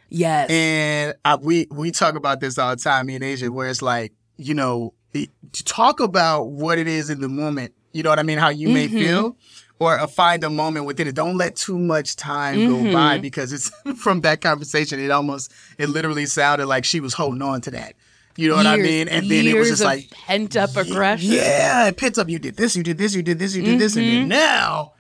[0.09, 0.51] Yes.
[0.51, 4.13] And I, we we talk about this all the time in Asia, where it's like,
[4.37, 7.75] you know, to talk about what it is in the moment.
[7.93, 8.39] You know what I mean?
[8.39, 8.99] How you may Mhm.
[8.99, 9.37] feel,
[9.79, 11.15] or find a moment within it.
[11.15, 12.69] Don't let too much time Mhm.
[12.69, 15.01] go by because it's from that conversation.
[15.01, 17.95] It almost, it literally sounded like she was holding on to that.
[18.37, 19.09] You know what I mean?
[19.09, 21.33] And then it was just like pent up aggression.
[21.33, 22.29] Yeah, it pits up.
[22.29, 24.93] You did this, you did this, you did this, you did this, and then now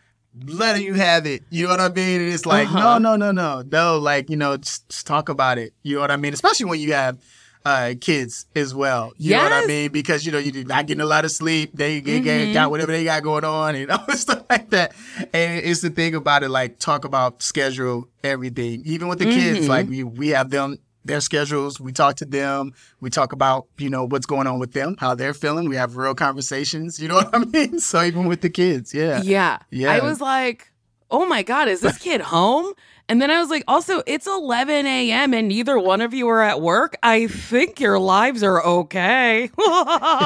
[0.47, 1.43] letting you have it.
[1.51, 2.21] You know what I mean?
[2.23, 2.99] And it's like, Uh-huh.
[2.99, 3.99] no, no, no, no, no.
[3.99, 5.73] Like you know, just, just talk about it.
[5.83, 6.33] You know what I mean?
[6.33, 7.19] Especially when you have
[7.65, 9.13] uh, kids as well.
[9.19, 9.91] You know what I mean?
[9.91, 11.73] Because you know you're not getting a lot of sleep.
[11.75, 12.55] They get, Mhm.
[12.55, 14.93] got whatever they got going on and all stuff like that.
[15.35, 16.49] And it's the thing about it.
[16.51, 18.83] Like talk about schedule everything.
[18.87, 19.69] Even with the kids, Mhm.
[19.69, 21.81] like we we have them their schedules.
[21.81, 22.75] We talk to them.
[23.01, 25.69] We talk about, you know, what's going on with them, how they're feeling.
[25.69, 27.01] We have real conversations.
[27.01, 27.81] You know what I mean?
[27.81, 29.23] So even with the kids, yeah.
[29.23, 29.59] Yeah.
[29.71, 29.93] Yeah.
[29.93, 30.71] I was like,
[31.11, 32.73] oh my God, is this kid home?
[33.09, 35.33] And then I was like, also, it's 11 a.m.
[35.33, 36.97] and neither one of you are at work.
[37.03, 39.51] I think your lives are okay.
[39.59, 40.19] uh,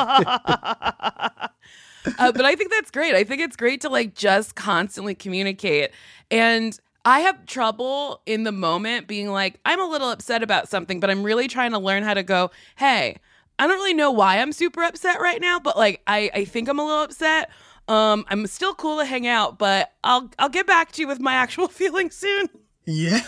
[2.05, 3.15] but I think that's great.
[3.15, 5.93] I think it's great to like just constantly communicate.
[6.29, 11.01] And I have trouble in the moment being like, I'm a little upset about something,
[11.01, 13.17] but I'm really trying to learn how to go, hey,
[13.59, 16.69] I don't really know why I'm super upset right now, but like I, I think
[16.69, 17.51] I'm a little upset.
[17.89, 21.21] Um, I'm still cool to hang out, but I'll I'll get back to you with
[21.21, 22.49] my actual feelings soon.
[22.87, 23.21] Yeah.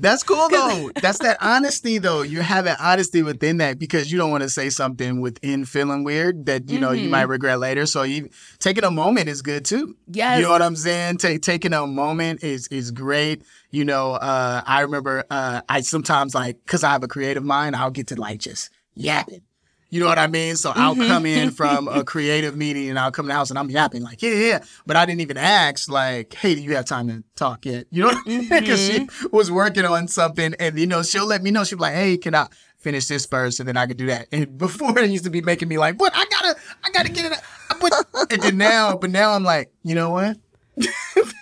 [0.01, 0.91] That's cool though.
[1.01, 2.23] That's that honesty though.
[2.23, 6.05] You have having honesty within that because you don't want to say something within feeling
[6.05, 7.87] weird that you know you might regret later.
[7.87, 9.97] So you taking a moment is good too.
[10.09, 10.39] Yes.
[10.39, 11.19] You know what I'm saying?
[11.19, 13.43] Take taking a moment is is great.
[13.71, 17.77] You know, uh, I remember uh, I sometimes like because I have a creative mind,
[17.77, 19.43] I'll get to like just yapping.
[19.91, 20.57] You know what I mean?
[20.57, 21.07] So I'll Mhm.
[21.07, 24.03] come in from a creative meeting and I'll come to the house and I'm yapping
[24.03, 24.59] like, yeah, yeah.
[24.87, 27.87] But I didn't even ask like, hey, do you have time to talk yet?
[27.91, 28.49] You know what I mean?
[28.49, 31.65] Because she was working on something and you know she'll let me know.
[31.65, 32.47] She'll be like, hey, can I
[32.79, 34.29] finish this first and then I can do that.
[34.33, 37.33] And before it used to be making me like, but I gotta, I gotta get
[37.33, 37.39] it.
[37.81, 37.93] But
[38.33, 40.37] and then now, but now I'm like, you know what?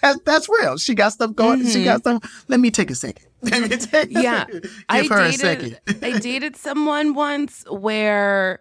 [0.02, 0.76] that, that's real.
[0.78, 1.64] She got stuff going.
[1.68, 2.44] She got stuff.
[2.48, 3.26] Let me take a second.
[3.42, 4.08] Let me take.
[4.10, 4.46] Yeah.
[4.46, 5.80] Give I her a dated second.
[6.02, 8.60] I dated someone once where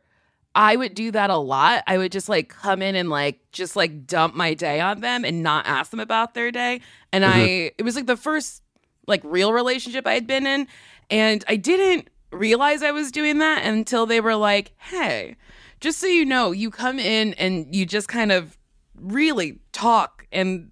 [0.53, 1.83] I would do that a lot.
[1.87, 5.25] I would just like come in and like just like dump my day on them
[5.25, 6.81] and not ask them about their day.
[7.11, 7.75] And I mm-hmm.
[7.77, 8.61] it was like the first
[9.07, 10.67] like real relationship I had been in.
[11.09, 15.37] And I didn't realize I was doing that until they were like, hey,
[15.79, 18.57] just so you know, you come in and you just kind of
[18.95, 20.71] really talk and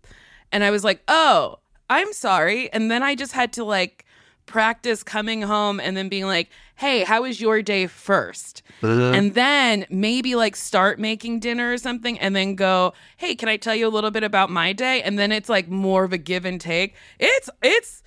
[0.51, 1.59] and I was like, "Oh,
[1.89, 4.04] I'm sorry." And then I just had to like
[4.45, 8.61] practice coming home and then being like, "Hey, how was your day first?
[8.83, 9.11] Uh-huh.
[9.13, 13.57] And then maybe like start making dinner or something and then go, "Hey, can I
[13.57, 16.17] tell you a little bit about my day?" And then it's like more of a
[16.17, 16.95] give and take.
[17.19, 18.03] It's it's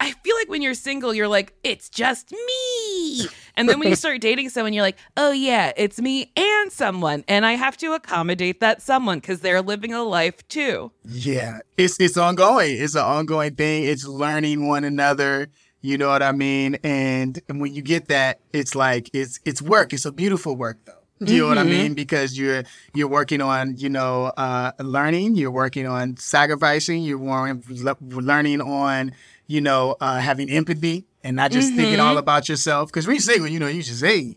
[0.00, 3.26] I feel like when you're single, you're like, it's just me.
[3.56, 7.24] And then when you start dating someone, you're like, oh, yeah, it's me and someone.
[7.26, 10.92] And I have to accommodate that someone because they're living a life too.
[11.04, 12.76] Yeah, it's it's ongoing.
[12.78, 13.84] It's an ongoing thing.
[13.84, 15.48] It's learning one another.
[15.80, 16.76] You know what I mean?
[16.84, 19.92] And, and when you get that, it's like it's it's work.
[19.92, 20.94] It's a beautiful work though.
[21.20, 21.94] Do you know what I mean?
[21.94, 22.62] Because you're
[22.94, 25.34] you're working on you know uh, learning.
[25.34, 27.02] You're working on sacrificing.
[27.02, 29.12] You're learning on
[29.48, 32.88] you know uh, having empathy and not just thinking all about yourself.
[32.90, 34.36] Because when you single, you know you just hey.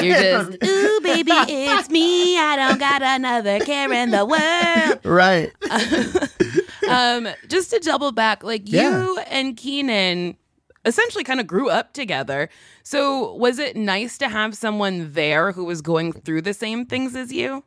[0.00, 2.38] You're just, ooh, baby, it's me.
[2.38, 5.00] I don't got another care in the world.
[5.04, 5.52] right.
[6.88, 9.02] um, just to double back, like Yeah.
[9.02, 10.36] you and Kenan
[10.84, 12.48] essentially kind of grew up together.
[12.82, 17.14] So was it nice to have someone there who was going through the same things
[17.16, 17.64] as you?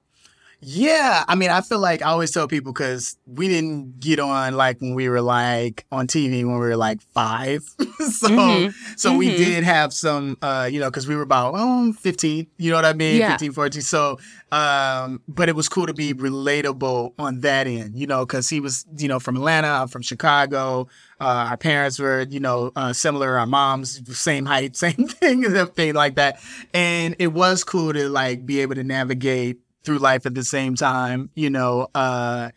[0.59, 4.55] Yeah, I mean, I feel like I always tell people because we didn't get on
[4.57, 7.61] like when we were like on TV when we were like five.
[7.99, 8.73] so, Mhm.
[8.97, 9.37] so we Mhm.
[9.37, 12.85] did have some, uh, you know, because we were about oh, 15, you know what
[12.85, 13.17] I mean?
[13.17, 13.29] Yeah.
[13.33, 13.81] 15, 14.
[13.83, 14.17] So,
[14.51, 18.59] um, but it was cool to be relatable on that end, you know, because he
[18.59, 20.87] was, you know, from Atlanta, I'm from Chicago.
[21.21, 23.37] Uh, our parents were, you know, uh, similar.
[23.37, 26.39] Our moms, same height, same thing, everything like that.
[26.73, 29.57] And it was cool to like be able to navigate
[29.87, 32.49] through life at the same time, you know, uh,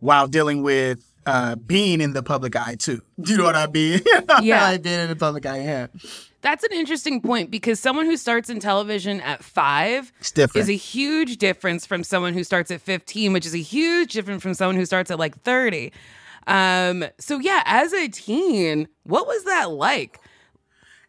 [0.00, 3.02] while dealing with uh, being in the public eye too.
[3.20, 4.00] Do you know what I mean?
[4.42, 4.62] Yeah.
[4.70, 5.60] like being in the public eye.
[5.64, 5.86] Yeah,
[6.40, 10.10] That's an interesting point because someone who starts in television at five
[10.54, 14.42] is a huge difference from someone who starts at 15, which is a huge difference
[14.42, 15.92] from someone who starts at like 30.
[16.46, 20.20] Um, so yeah, as a teen, what was that like?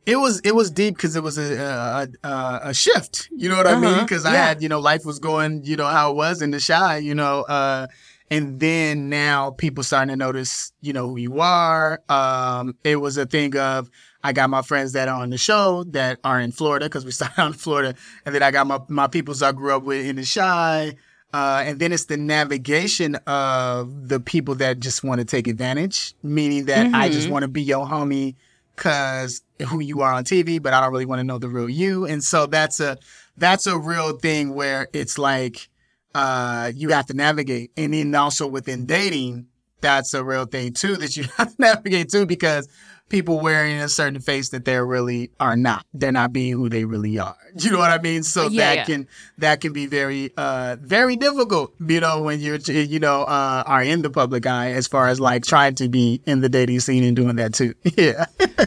[0.10, 3.30] It was it was deep because it was a a, a a shift.
[3.36, 3.86] You know what I mean?
[3.86, 4.04] Uh-huh.
[4.06, 6.60] Because I had you know life was going you know how it was in the
[6.66, 6.98] Chi.
[6.98, 7.88] You know, uh,
[8.32, 12.02] and then now people starting to notice you know who you are.
[12.10, 13.90] Um, it was a thing of
[14.24, 17.12] I got my friends that are on the show that are in Florida because we
[17.20, 17.94] started in Florida,
[18.26, 20.96] and then I got my my peoples I grew up with in the Chi.
[21.32, 26.16] Uh, and then it's the navigation of the people that just want to take advantage,
[26.24, 27.32] meaning that I just Mhm.
[27.32, 28.34] want to be your homie
[28.76, 31.70] because who you are on TV, but I don't really want to know the real
[31.70, 32.06] you.
[32.06, 32.98] And so that's a
[33.38, 35.70] that's a real thing where it's like
[36.16, 39.48] uh, you have to navigate, and then also within dating,
[39.82, 42.68] that's a real thing too that you have to navigate too because
[43.10, 45.86] people wearing a certain face that they really are not.
[45.94, 47.36] They're not being who they really are.
[47.60, 48.24] You know what I mean?
[48.24, 48.86] So Yeah, that yeah.
[48.86, 49.08] can
[49.40, 53.84] that can be very uh very difficult, you know, when you're you know uh are
[53.84, 57.04] in the public eye as far as like trying to be in the dating scene
[57.04, 57.74] and doing that too.
[57.98, 58.26] yeah.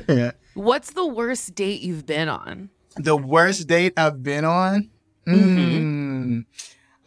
[0.08, 0.32] yeah.
[0.54, 2.70] What's the worst date you've been on?
[2.96, 4.90] The worst date I've been on?
[5.26, 6.44] Mm.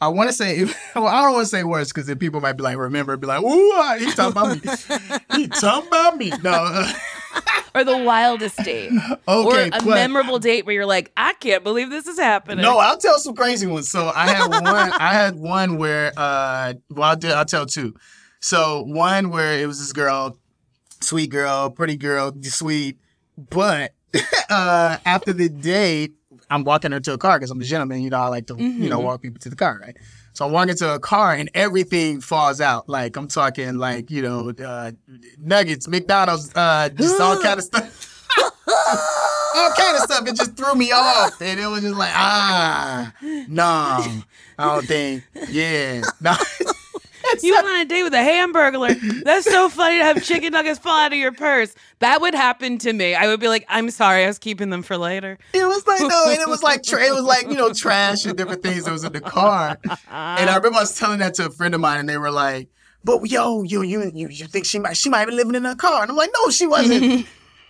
[0.02, 0.64] I want to say,
[0.96, 3.28] well, I don't want to say worst because then people might be like, remember, be
[3.28, 5.10] like, ooh, ah, he talking about me.
[5.36, 6.32] he talking about me.
[6.44, 6.92] No.
[7.74, 8.92] Or the wildest date?
[9.28, 12.64] or a but- memorable date where you're like, I can't believe this is happening.
[12.64, 13.90] No, I'll tell some crazy ones.
[13.90, 14.66] So I had one.
[14.66, 17.94] I had one where, uh, well, I'll, do- I'll tell two.
[18.40, 20.38] So one where it was this girl,
[21.02, 23.00] sweet girl, pretty girl, sweet,
[23.38, 23.94] but
[24.50, 26.14] uh, after the date,
[26.50, 28.02] I'm walking her to a car because I'm a gentleman.
[28.02, 29.04] You know, I like to you know Mhm.
[29.04, 29.98] walk people to the car, right?
[30.34, 32.88] So I'm walking to a car and everything falls out.
[32.90, 34.92] Like I'm talking like you know uh,
[35.40, 38.12] nuggets, McDonald's, uh, just all kind of stuff.
[39.56, 40.28] all kind of stuff.
[40.28, 43.14] It just threw me off, and it was just like, ah,
[43.48, 44.24] no, I
[44.60, 46.34] don't think, yeah, no.
[47.42, 49.24] You went on a date with a hamburglar.
[49.24, 51.74] That's so funny to have chicken nuggets fall out of your purse.
[52.00, 53.16] That would happen to me.
[53.16, 55.38] I would be like, I'm sorry, I was keeping them for later.
[55.54, 58.26] It was like no, and it was like tra- it was like you know trash
[58.26, 59.78] and different things that was in the car.
[59.84, 62.32] And I remember I was telling that to a friend of mine, and they were
[62.32, 62.70] like,
[63.04, 65.76] "But yo, you you you, you think she might she might be living in a
[65.76, 67.28] car?" And I'm like, "No, she wasn't."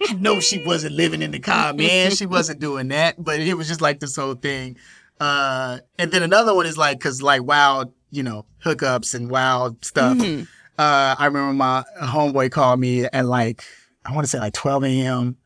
[0.10, 2.12] I know she wasn't living in the car, man.
[2.12, 3.16] She wasn't doing that.
[3.24, 4.78] But it was just like this whole thing.
[5.20, 9.84] Uh, and then another one is like, cause like wild, you know, hookups and wild
[9.86, 10.18] stuff.
[10.18, 10.48] Mhm.
[10.78, 13.64] Uh, I remember my homeboy called me at like,
[14.06, 15.38] I want to say like 12 a.m.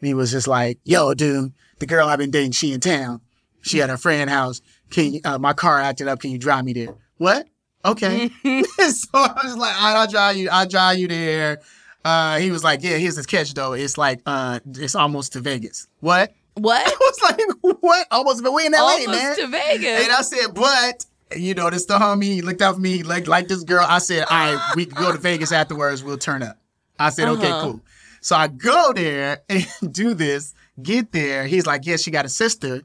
[0.00, 3.20] And he was just like, yo, dude, the girl I've been dating, she in town.
[3.62, 4.60] She at her friend house.
[4.90, 6.20] Can you, uh, my car acted up.
[6.20, 6.94] Can you drive me there?
[7.16, 7.46] What?
[7.84, 8.28] Okay.
[8.44, 10.48] so I was like, right, I'll drive you.
[10.50, 11.60] I'll drive you there.
[12.04, 13.72] Uh, he was like, yeah, here's this catch though.
[13.72, 15.88] It's like, uh, it's almost to Vegas.
[15.98, 16.32] What?
[16.54, 16.86] What?
[16.86, 18.06] I was like, what?
[18.12, 19.36] Almost, but we in LA, Almost man.
[19.36, 20.04] to Vegas.
[20.04, 21.04] And I said, but
[21.34, 22.24] you know, this the homie.
[22.24, 22.98] He looked out for me.
[22.98, 23.84] He like like this girl.
[23.88, 26.04] I said, all right, we can go to Vegas afterwards.
[26.04, 26.58] We'll turn up.
[26.98, 27.62] I said, okay, Uh-huh.
[27.62, 27.80] cool.
[28.20, 30.54] So I go there and do this.
[30.82, 31.46] Get there.
[31.46, 32.82] He's like, yeah, she got a sister.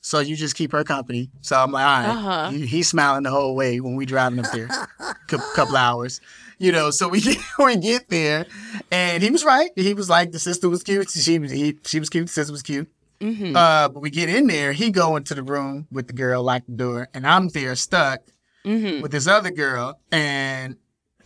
[0.00, 1.28] So you just keep her company.
[1.40, 2.08] So I'm like, all right.
[2.08, 2.50] Uh-huh.
[2.50, 4.68] He- he's smiling the whole way when we driving up there,
[5.28, 6.20] Cou- couple hours.
[6.58, 8.46] You know, so we get, we get there,
[8.90, 9.70] and he was right.
[9.76, 11.08] He was like, the sister was cute.
[11.10, 12.26] She he, she was cute.
[12.26, 12.88] The sister was cute.
[13.20, 13.56] Mhm.
[13.56, 14.72] Uh, but we get in there.
[14.72, 18.20] He go into the room with the girl, lock the door, and I'm there stuck
[18.64, 19.02] Mhm.
[19.02, 20.76] with this other girl, and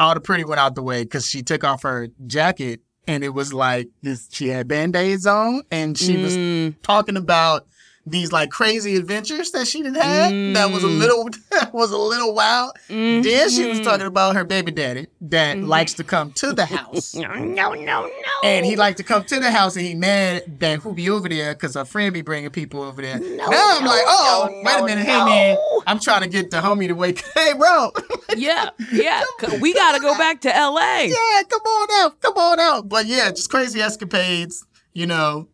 [0.00, 3.30] all the pretty went out the way because she took off her jacket, and it
[3.34, 4.28] was like this.
[4.32, 6.74] She had band aids on, and she was Mm.
[6.82, 7.66] talking about
[8.04, 10.30] these like crazy adventures that she did have.
[10.54, 10.98] That was a Mm.
[10.98, 12.72] little that was a little wild.
[12.88, 13.84] Then she was Mhm.
[13.84, 17.14] talking about her baby daddy that likes to come to the house.
[17.14, 18.08] No, no, no, no.
[18.42, 21.28] And he like to come to the house and he mad that who be over
[21.28, 23.20] there because her friend be bringing people over there.
[23.20, 25.12] now I'm no, like, oh, no, wait a minute, no.
[25.12, 27.22] hey man, I'm trying to get the homie to wake.
[27.34, 27.92] Hey, bro,
[28.36, 29.22] Yeah, yeah.
[29.60, 31.02] We got to go back to LA.
[31.02, 32.88] yeah, come on out, come on out.
[32.88, 35.48] But yeah, just crazy escapades, you know.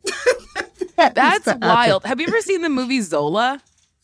[0.98, 2.04] That's wild.
[2.04, 3.62] Have you ever seen the movie Zola?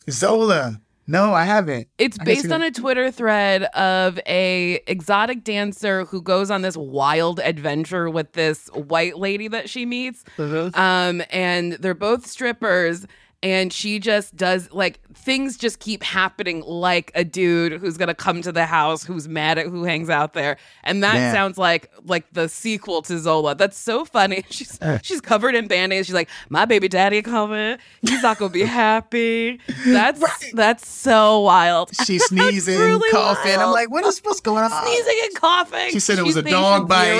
[0.09, 0.81] Zola.
[1.07, 1.87] No, I haven't.
[1.99, 6.75] It's I based on a Twitter thread of a exotic dancer who goes on this
[6.75, 10.23] wild adventure with this white lady that she meets.
[10.39, 13.05] Um, and they're both strippers.
[13.45, 18.41] And she just does like things just keep happening like a dude who's gonna come
[18.41, 20.57] to the house who's mad at who hangs out there.
[20.83, 21.31] And that Man.
[21.31, 23.53] sounds like like the sequel to Zola.
[23.53, 24.43] That's so funny.
[24.49, 24.97] She's Uh.
[25.03, 26.07] she's covered in band-aids.
[26.07, 27.77] She's like, My baby daddy coming.
[28.01, 29.59] He's not gonna be happy.
[29.85, 30.23] That's
[30.53, 31.91] that's so wild.
[32.03, 33.59] she's sneezing, really coughing.
[33.59, 34.83] I'm like, what is what's going on?
[34.83, 35.91] Sneezing and coughing.
[35.91, 37.13] She said it was She's a dog bite.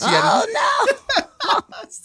[0.00, 0.86] She had Oh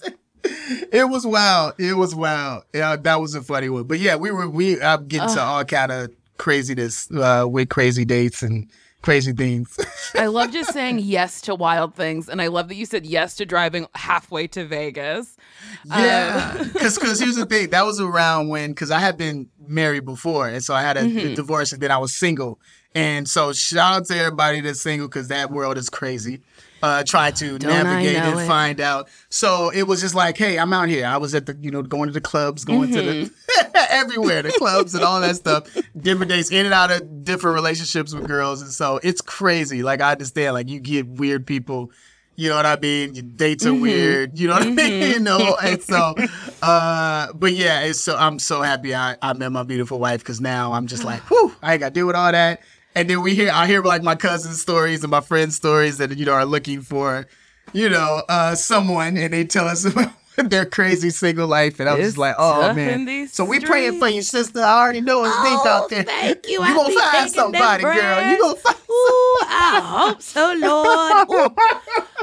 [0.08, 0.12] no.
[0.92, 1.74] it was wild.
[1.78, 2.64] It was wild.
[2.74, 3.84] Yeah, that was a funny one.
[3.84, 8.06] But yeah, we were we I'm getting to all kind of craziness uh, with crazy
[8.06, 8.70] dates and
[9.02, 9.78] crazy things.
[10.16, 13.36] I love just saying yes to wild things, and I love that you said yes
[13.38, 15.38] to driving halfway to Vegas.
[15.86, 17.70] yeah, because here's the thing.
[17.70, 21.02] That was around when because I had been married before, and so I had a,
[21.02, 21.18] Mm-hmm.
[21.34, 22.60] a divorce, and then I was single.
[22.96, 26.42] And so shout out to everybody that's single because that world is crazy.
[26.86, 28.46] Uh, try to Don't navigate and it?
[28.48, 29.08] find out.
[29.30, 31.06] So it was just like, hey, I'm out here.
[31.08, 33.76] I was at the, you know, going to the clubs, going to the Mm-hmm.
[33.90, 35.64] everywhere, the clubs and all that stuff.
[35.98, 39.82] Different days, in and out of different relationships with girls, and so it's crazy.
[39.84, 41.92] Like I understand, like you get weird people.
[42.38, 43.16] You know what I mean?
[43.16, 43.82] Your dates are Mm-hmm.
[43.82, 44.38] weird.
[44.40, 45.02] You know what I mean?
[45.14, 46.16] You know, and so,
[46.62, 50.42] uh, but yeah, it's so I'm so happy I, I met my beautiful wife because
[50.42, 52.62] now I'm just like, whew, I ain't got to deal with all that.
[52.96, 56.18] And then we hear, I hear like my cousin's stories and my friends' stories that
[56.18, 57.28] you know are looking for,
[57.74, 60.14] you know, uh, someone, and they tell us about
[60.50, 63.28] their crazy single life, and I was It's just like, oh man.
[63.28, 64.60] So we praying for your sister.
[64.60, 66.06] I already know it's deep out there.
[66.08, 66.54] Oh, thank you.
[66.54, 68.32] You I'll gonna find somebody, girl.
[68.32, 68.78] You gonna find.
[68.78, 71.52] Ooh, I hope so, Lord.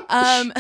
[0.09, 0.53] Um,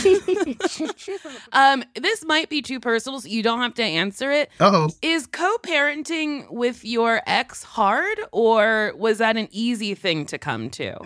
[1.52, 4.50] um, this might be too personal, so you don't have to answer it.
[4.60, 10.70] Oh, Is co-parenting with your ex hard, or was that an easy thing to come
[10.70, 10.96] to?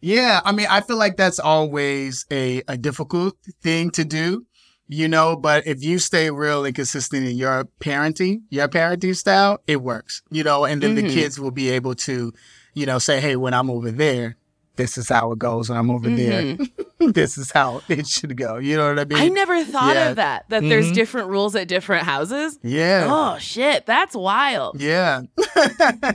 [0.00, 4.44] Yeah, I mean, I feel like that's always a, a difficult thing to do,
[4.92, 9.58] you know, but if you stay real and consistent in your parenting, your parenting style,
[9.66, 11.10] it works, you know, and then the Mhm.
[11.14, 12.32] kids will be able to,
[12.74, 14.36] you know, say, hey, when I'm over there,
[14.76, 15.68] this is how it goes.
[15.70, 16.56] When I'm over there,
[17.10, 18.56] this is how it should go.
[18.58, 19.18] You know what I mean?
[19.18, 19.24] Mm-hmm.
[19.24, 20.10] I never thought Yeah.
[20.10, 20.44] of that.
[20.48, 20.94] That there's Mhm.
[20.94, 22.58] different rules at different houses.
[22.62, 23.06] Yeah.
[23.10, 24.80] Oh shit, that's wild.
[24.80, 25.22] Yeah.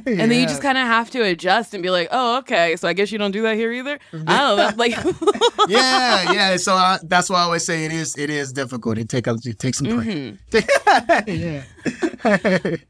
[0.08, 2.76] And then you just kind of have to adjust and be like, "Oh, okay.
[2.76, 4.72] So I guess you don't do that here either." I don't know.
[4.76, 4.96] Like,
[5.68, 6.58] yeah, yeah.
[6.58, 8.18] So I, that's why I always say it is.
[8.18, 8.98] It is difficult.
[8.98, 11.28] It take a, it takes some Mm-hmm.
[11.28, 11.64] yeah.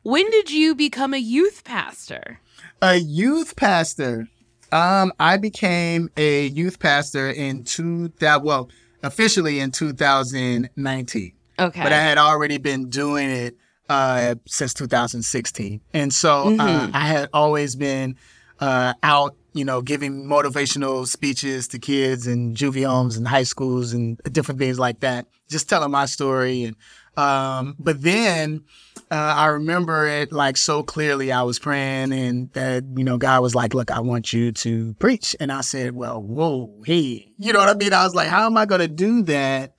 [0.03, 2.39] when did you become a youth pastor?
[2.81, 4.27] a youth pastor.
[4.71, 8.69] Um, I became a youth pastor in two that well,
[9.03, 11.83] officially in 2019, Okay.
[11.83, 13.57] but I had already been doing it
[13.89, 18.17] uh, since 2016, and so uh, I had always been
[18.59, 23.93] uh, out, you know, giving motivational speeches to kids in juvie homes and high schools
[23.93, 26.75] and different things like that, just telling my story and.
[27.15, 28.63] Um, but then
[29.09, 31.31] uh, I remember it like so clearly.
[31.31, 34.93] I was praying, and that you know, God was like, "Look, I want you to
[34.95, 38.27] preach," and I said, "Well, whoa, hey, you know what I mean?" I was like,
[38.27, 39.73] "How am I going to do that?"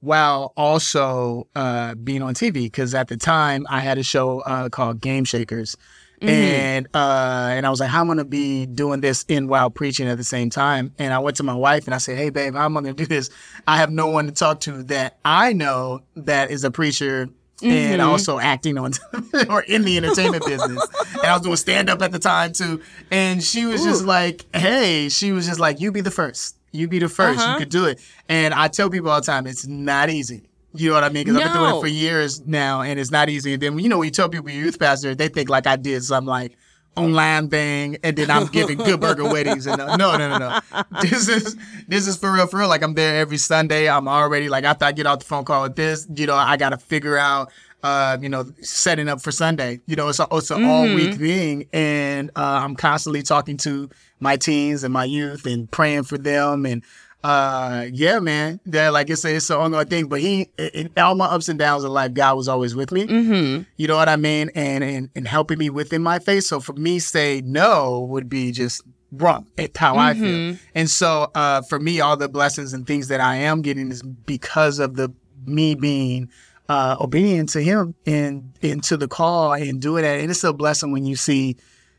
[0.00, 4.68] While also uh, being on TV, because at the time I had a show uh,
[4.68, 5.76] called Game Shakers,
[6.22, 9.70] And uh, and I was like, how am I gonna be doing this in while
[9.70, 10.92] preaching at the same time?
[10.98, 12.94] And I went to my wife and I said, hey babe, how am I gonna
[12.94, 13.30] do this?
[13.66, 17.28] I have no one to talk to that I know that is a preacher
[17.62, 18.10] and mm-hmm.
[18.10, 18.92] also acting on
[19.48, 20.86] or in the entertainment business.
[21.14, 22.82] And I was doing stand up at the time too.
[23.10, 26.56] And she was just like, hey, she was just like, you be the first.
[26.72, 27.58] You be the 1st You uh-huh.
[27.58, 28.00] could do it.
[28.28, 30.42] And I tell people all the time, it's not easy.
[30.74, 31.24] You know what I mean?
[31.24, 33.52] Because I've been doing it for years now, and it's not easy.
[33.52, 35.76] And then you know when you tell people you're youth pastor, they think like I
[35.76, 36.56] did some like
[36.96, 39.66] online thing, and then I'm giving good burger weddings.
[39.66, 40.82] And uh, no, no, no, no.
[41.00, 41.56] This is
[41.88, 42.68] this is for real, for real.
[42.68, 43.88] Like I'm there every Sunday.
[43.88, 46.56] I'm already like after I get off the phone call with this, you know, I
[46.56, 47.50] got to figure out.
[47.84, 49.80] Uh, you know, setting up for Sunday.
[49.86, 53.90] You know, it's a, it's an all week thing, and uh, I'm constantly talking to
[54.20, 56.84] my teens and my youth and praying for them and
[57.24, 58.60] uh yeah man.
[58.66, 61.58] That like it's a, it's an ongoing thing but he in all my ups and
[61.58, 63.06] downs in life god was always with me.
[63.06, 63.62] Mm-hmm.
[63.76, 64.50] you know what i mean?
[64.54, 66.44] And and, and helping me within my faith.
[66.44, 69.46] So for me say no would be just wrong.
[69.56, 70.56] It's how i feel.
[70.74, 74.02] And so uh for me all the blessings and things that i am getting is
[74.02, 75.12] because of the
[75.46, 76.28] me being
[76.68, 80.20] uh obedient to him and into the call and doing that.
[80.20, 81.56] And it's a blessing when you see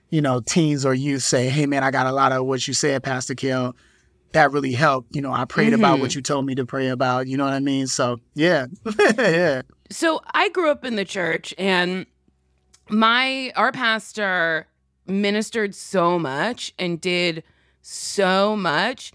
[0.09, 2.75] you know, teens or youth say, Hey man, I got a lot of what you
[2.75, 3.75] said, Pastor Kel.
[4.33, 5.15] That really helped.
[5.15, 6.17] You know, I prayed about what mm-hmm.
[6.19, 7.27] you told me to pray about.
[7.27, 7.87] You know what I mean?
[7.87, 8.65] So yeah.
[9.17, 9.61] yeah.
[9.89, 12.05] So I grew up in the church and
[12.89, 14.67] my our pastor
[15.05, 17.43] ministered so much and did
[17.81, 19.11] so much.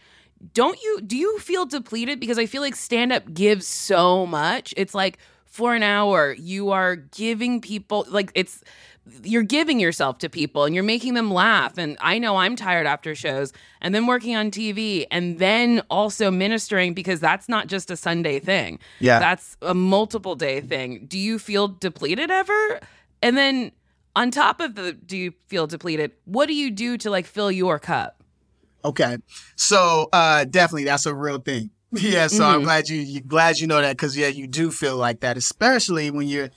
[0.54, 4.72] Don't you do you feel depleted because I feel like stand up gives so much.
[4.76, 8.62] It's like for an hour you are giving people like it's
[9.22, 12.86] you're giving yourself to people and you're making them laugh and I know I'm tired
[12.86, 17.90] after shows and then working on TV and then also ministering because that's not just
[17.90, 18.78] a Sunday thing.
[19.00, 19.18] Yeah.
[19.18, 21.06] That's a multiple day thing.
[21.06, 22.80] Do you feel depleted ever?
[23.22, 23.72] And then
[24.16, 27.50] on top of the do you feel depleted, what do you do to like fill
[27.50, 28.22] your cup?
[28.84, 29.18] Okay.
[29.56, 31.70] So uh definitely that's a real thing.
[31.90, 34.96] Yeah, so I'm glad you you glad you know that because yeah, you do feel
[34.96, 36.50] like that, especially when you're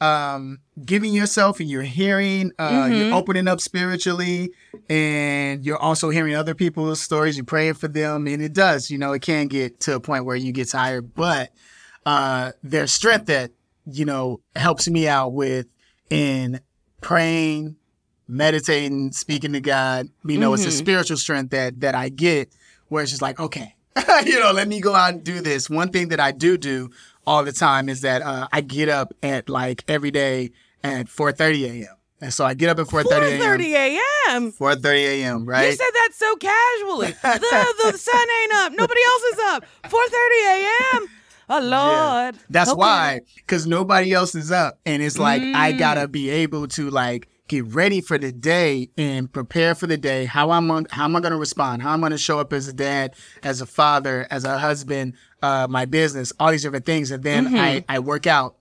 [0.00, 4.50] um giving yourself and you're hearing uh you're opening up spiritually
[4.90, 8.98] and you're also hearing other people's stories you're praying for them and it does you
[8.98, 11.50] know it can get to a point where you get tired but
[12.06, 13.52] uh there's strength that
[13.86, 15.66] you know helps me out with
[16.10, 16.60] in
[17.00, 17.76] praying
[18.26, 22.52] meditating speaking to god you know it's a spiritual strength that that i get
[22.88, 23.74] where it's just like okay
[24.24, 25.70] you know let me go out and do this.
[25.70, 26.90] One thing that i do do
[27.26, 30.50] all the time is that uh, i get up at like every day
[30.82, 34.52] at 4.30 a.m and so i get up at 4.30 a.m 4:30 a.m.
[34.52, 35.66] 4.30 a.m Right?
[35.66, 37.12] You said that so casually.
[37.12, 38.72] the, the sun ain't up.
[38.72, 39.64] Nobody else is up.
[39.84, 39.90] 4:30
[40.54, 41.08] a.m.
[41.50, 42.38] Oh Lord.
[42.48, 42.78] That's Okay.
[42.78, 47.28] why, because nobody else is up, and it's like I gotta be able to like
[47.48, 50.24] get ready for the day and prepare for the day.
[50.24, 51.82] How I'm on, how am I gonna respond?
[51.82, 55.14] How I'm gonna show up as a dad, as a father, as a husband,
[55.44, 58.56] uh, my business, all these different things, and then I I work out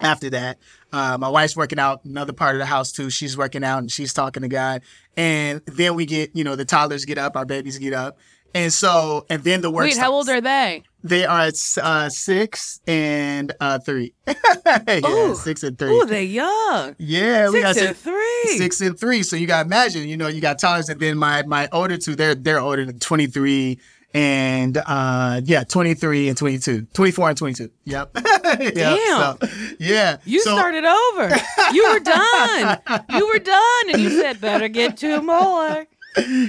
[0.00, 0.58] after that.
[0.92, 3.10] Uh, my wife's working out another part of the house too.
[3.10, 4.82] She's working out and she's talking to God.
[5.16, 8.18] And then we get, you know, the toddlers get up, our babies get up.
[8.54, 10.84] And so, and then the work Wait, how old are they?
[11.02, 11.50] They are
[11.82, 14.14] uh, six and uh, three.
[14.28, 15.34] yeah, Ooh.
[15.34, 15.90] six and three.
[15.90, 16.94] Oh, they're young.
[16.98, 18.56] yeah, we got Six and six, three.
[18.56, 19.24] six and three.
[19.24, 21.96] So you got to imagine, you know, you got toddlers, and then my my older
[21.98, 23.80] two, they're they're older than twenty three
[24.14, 28.10] and uh yeah 23 and 22 24 and 22 yep
[28.44, 28.98] Yep, Damn.
[29.38, 29.38] so,
[29.80, 31.34] yeah You so, started over.
[31.72, 32.78] You were done.
[33.10, 35.86] You were done, and you said, "Better get two more."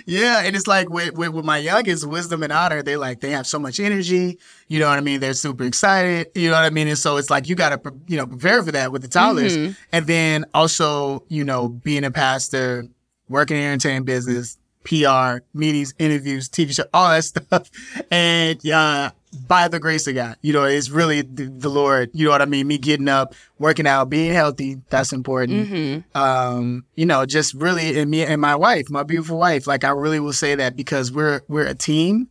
[0.05, 3.31] Yeah, and it's like with, with, with my youngest, wisdom and honor, they like they
[3.31, 4.37] have so much energy.
[4.67, 5.19] You know what I mean?
[5.19, 6.27] They're super excited.
[6.35, 6.87] You know what I mean?
[6.87, 9.55] And so it's like you got to you know prepare for that with the toddlers,
[9.91, 12.85] and then also you know being a pastor,
[13.29, 17.69] working in entertainment business, PR, meetings, interviews, TV show, all that stuff,
[18.09, 19.11] and uh,
[19.47, 22.09] by the grace of God, you know, it's really the, the Lord.
[22.13, 22.67] You know what I mean?
[22.67, 24.77] Me getting up, working out, being healthy.
[24.89, 25.69] That's important
[26.15, 29.89] um, you know, just really and me and my wife, my beautiful wife, like I
[29.89, 32.29] really will say that because we're we're a team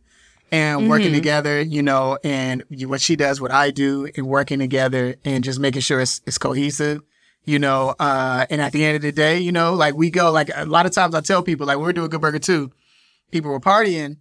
[0.51, 5.15] and working together, you know, and what she does, what I do, and working together
[5.25, 7.01] and just making sure it's, it's cohesive,
[7.45, 7.95] you know.
[7.99, 10.65] Uh, and at the end of the day, you know, like we go, like a
[10.65, 12.71] lot of times I tell people, like we're doing Good Burger too,
[13.31, 14.17] people were partying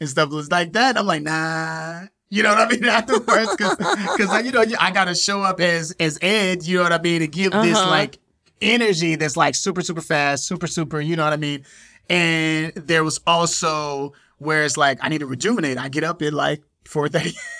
[0.00, 0.96] and stuff was like that.
[0.98, 2.04] I'm like, nah.
[2.32, 2.84] You know what I mean?
[2.86, 6.64] Afterwards, because because you know I gotta show up as as Ed.
[6.64, 7.20] You know what I mean?
[7.20, 7.90] To give this Uh-huh.
[7.90, 8.18] like
[8.62, 11.00] energy that's like super super fast, super super.
[11.00, 11.64] You know what I mean?
[12.08, 15.76] And there was also where it's like I need to rejuvenate.
[15.76, 17.32] I get up at like four thirty.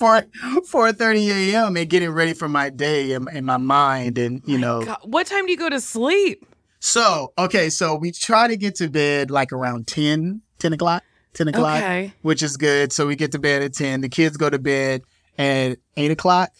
[0.00, 0.24] 4
[0.66, 1.76] four thirty a.m.
[1.76, 5.26] and getting ready for my day and, and my mind and you know God, what
[5.28, 6.44] time do you go to sleep?
[6.80, 11.02] So, okay, so we try to get to bed like around 10, 10 o'clock,
[11.34, 12.14] 10 o'clock, Okay.
[12.22, 12.90] which is good.
[12.90, 14.00] So we get to bed at 10.
[14.00, 15.02] The kids go to bed
[15.36, 16.50] at 8 o'clock.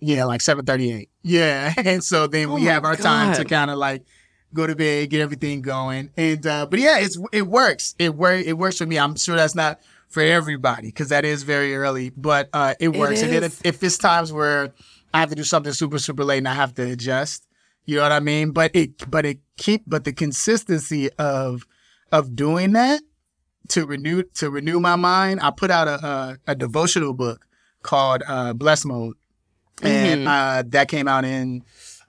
[0.00, 1.08] Yeah, like 7.38.
[1.22, 1.74] Yeah.
[1.84, 4.02] And so then Oh we have our time to kind of like
[4.54, 6.08] go to bed, get everything going.
[6.16, 7.94] And, uh, but yeah, it's, it works.
[7.98, 8.98] It work, it works for me.
[8.98, 9.78] I'm sure that's not
[10.10, 13.22] for everybody because that is very early, but, uh, it works.
[13.22, 14.74] and then if, if it's times where
[15.14, 17.46] I have to do something super, super late and I have to adjust,
[17.86, 18.50] you know what I mean?
[18.50, 21.64] But it, but it keep, but the consistency of,
[22.10, 23.00] of doing that
[23.68, 27.46] to renew, to renew my mind, I put out a, a, a devotional book
[27.82, 29.14] called, uh, Bless Mode.
[29.82, 31.62] And, uh, that came out in,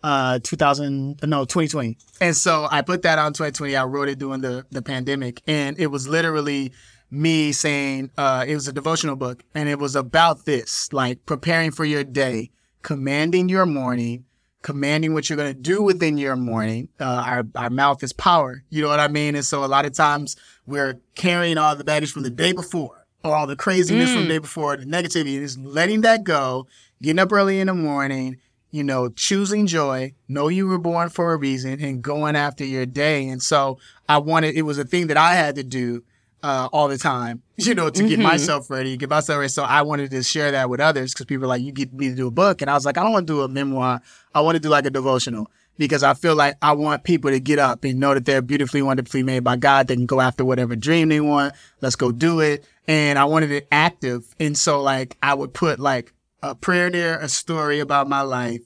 [0.03, 1.97] uh, 2000, no, 2020.
[2.19, 3.75] And so I put that out in 2020.
[3.75, 6.73] I wrote it during the, the pandemic and it was literally
[7.11, 11.69] me saying, uh, it was a devotional book and it was about this, like preparing
[11.69, 12.49] for your day,
[12.81, 14.25] commanding your morning,
[14.61, 16.87] commanding what you're going to do within your morning.
[16.99, 18.63] Uh, our, our mouth is power.
[18.69, 19.35] You know what I mean?
[19.35, 23.05] And so a lot of times we're carrying all the baggage from the day before
[23.23, 26.65] or all the craziness from the day before, the negativity, and just letting that go,
[27.01, 28.37] getting up early in the morning,
[28.71, 32.85] you know, choosing joy, know you were born for a reason and going after your
[32.85, 33.27] day.
[33.27, 36.03] And so I wanted, it was a thing that I had to do
[36.43, 39.49] uh, all the time, you know, to get myself ready, get myself ready.
[39.49, 42.09] So I wanted to share that with others because people were like, you get me
[42.09, 42.61] to do a book.
[42.61, 44.01] And I was like, I don't want to do a memoir.
[44.33, 47.39] I want to do like a devotional because I feel like I want people to
[47.39, 49.87] get up and know that they're beautifully, wonderfully made by God.
[49.87, 51.53] They can go after whatever dream they want.
[51.81, 52.65] Let's go do it.
[52.87, 54.35] And I wanted it active.
[54.39, 56.13] And so like I would put like
[56.43, 58.61] a prayer there, a story about my life,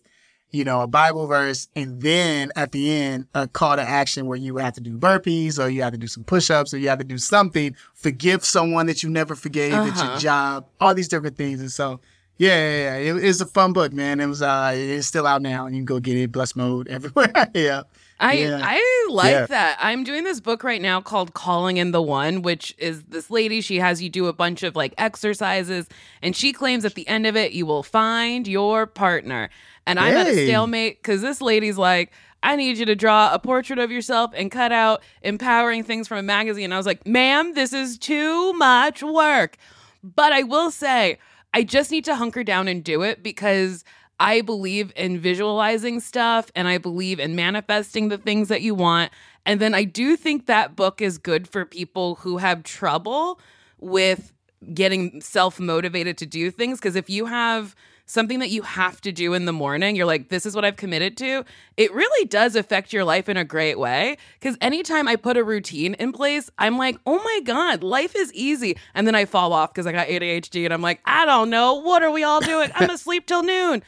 [0.51, 4.37] you know, a Bible verse, and then at the end, a call to action where
[4.37, 6.87] you have to do burpees or you have to do some push ups or you
[6.89, 10.19] have to do something, forgive someone that you never forgave at your Uh-huh.
[10.19, 11.59] job, all these different things.
[11.59, 11.99] And so,
[12.37, 13.13] yeah, yeah, yeah.
[13.15, 14.19] It, it's a fun book, man.
[14.21, 17.31] It was, uh, it's still out now you can go get it, Bless Mode everywhere.
[17.53, 17.81] yeah.
[18.19, 18.59] I Yeah.
[18.63, 19.45] I like Yeah.
[19.47, 19.77] that.
[19.81, 23.59] I'm doing this book right now called Calling in the One, which is this lady.
[23.61, 25.87] She has you do a bunch of like exercises,
[26.21, 29.49] and she claims at the end of it you will find your partner.
[29.85, 32.11] And I'm at a stalemate because this lady's like,
[32.41, 36.17] I need you to draw a portrait of yourself and cut out empowering things from
[36.19, 36.65] a magazine.
[36.65, 39.57] And I was like, ma'am, this is too much work.
[40.03, 41.17] But I will say,
[41.53, 43.83] I just need to hunker down and do it because
[44.19, 49.11] I believe in visualizing stuff and I believe in manifesting the things that you want.
[49.45, 53.39] And then I do think that book is good for people who have trouble
[53.79, 54.31] with
[54.73, 56.79] getting self motivated to do things.
[56.79, 60.29] Because if you have something that you have to do in the morning, you're like,
[60.29, 61.43] this is what I've committed to,
[61.75, 64.17] it really does affect your life in a great way.
[64.39, 68.31] Because anytime I put a routine in place, I'm like, oh my God, life is
[68.33, 68.77] easy.
[68.93, 71.75] And then I fall off because I got ADHD and I'm like, I don't know.
[71.75, 72.71] What are we all doing?
[72.75, 73.83] I'm asleep till noon.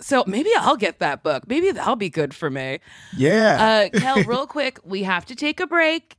[0.00, 1.46] So maybe I'll get that book.
[1.46, 2.80] Maybe that'll be good for me.
[3.16, 3.88] Yeah.
[3.94, 6.16] Uh, Kel, real quick, we have to take a break.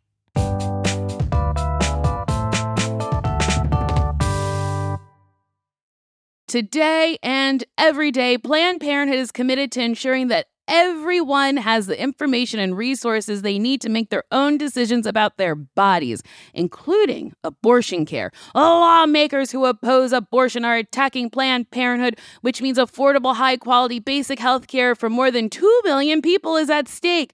[6.48, 12.58] Today and every day, Planned Parenthood is committed to ensuring that everyone has the information
[12.58, 18.32] and resources they need to make their own decisions about their bodies, including abortion care.
[18.56, 24.68] Lawmakers who oppose abortion are attacking Planned Parenthood, which means affordable, high quality, basic health
[24.68, 27.34] care for more than 2 million people is at stake.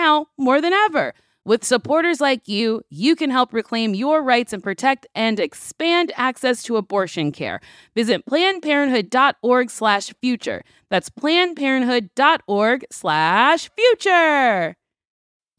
[0.37, 1.13] more than ever.
[1.43, 6.61] With supporters like you, you can help reclaim your rights and protect and expand access
[6.63, 7.59] to abortion care.
[7.95, 10.63] Visit plannedparenthood.org/future.
[10.89, 14.75] That's plannedparenthood.org slash future.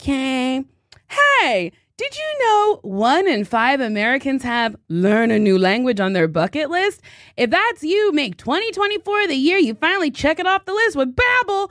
[0.01, 0.65] Okay.
[1.09, 6.27] Hey, did you know one in five Americans have learn a new language on their
[6.27, 7.03] bucket list?
[7.37, 11.15] If that's you, make 2024 the year you finally check it off the list with
[11.15, 11.71] Babbel.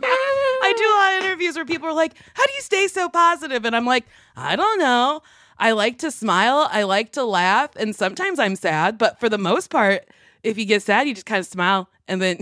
[0.00, 3.08] I do a lot of interviews where people are like, "How do you stay so
[3.08, 4.06] positive?" And I'm like,
[4.36, 5.22] "I don't know.
[5.58, 6.68] I like to smile.
[6.70, 10.08] I like to laugh, and sometimes I'm sad, but for the most part,
[10.42, 12.38] if you get sad, you just kind of smile, and then,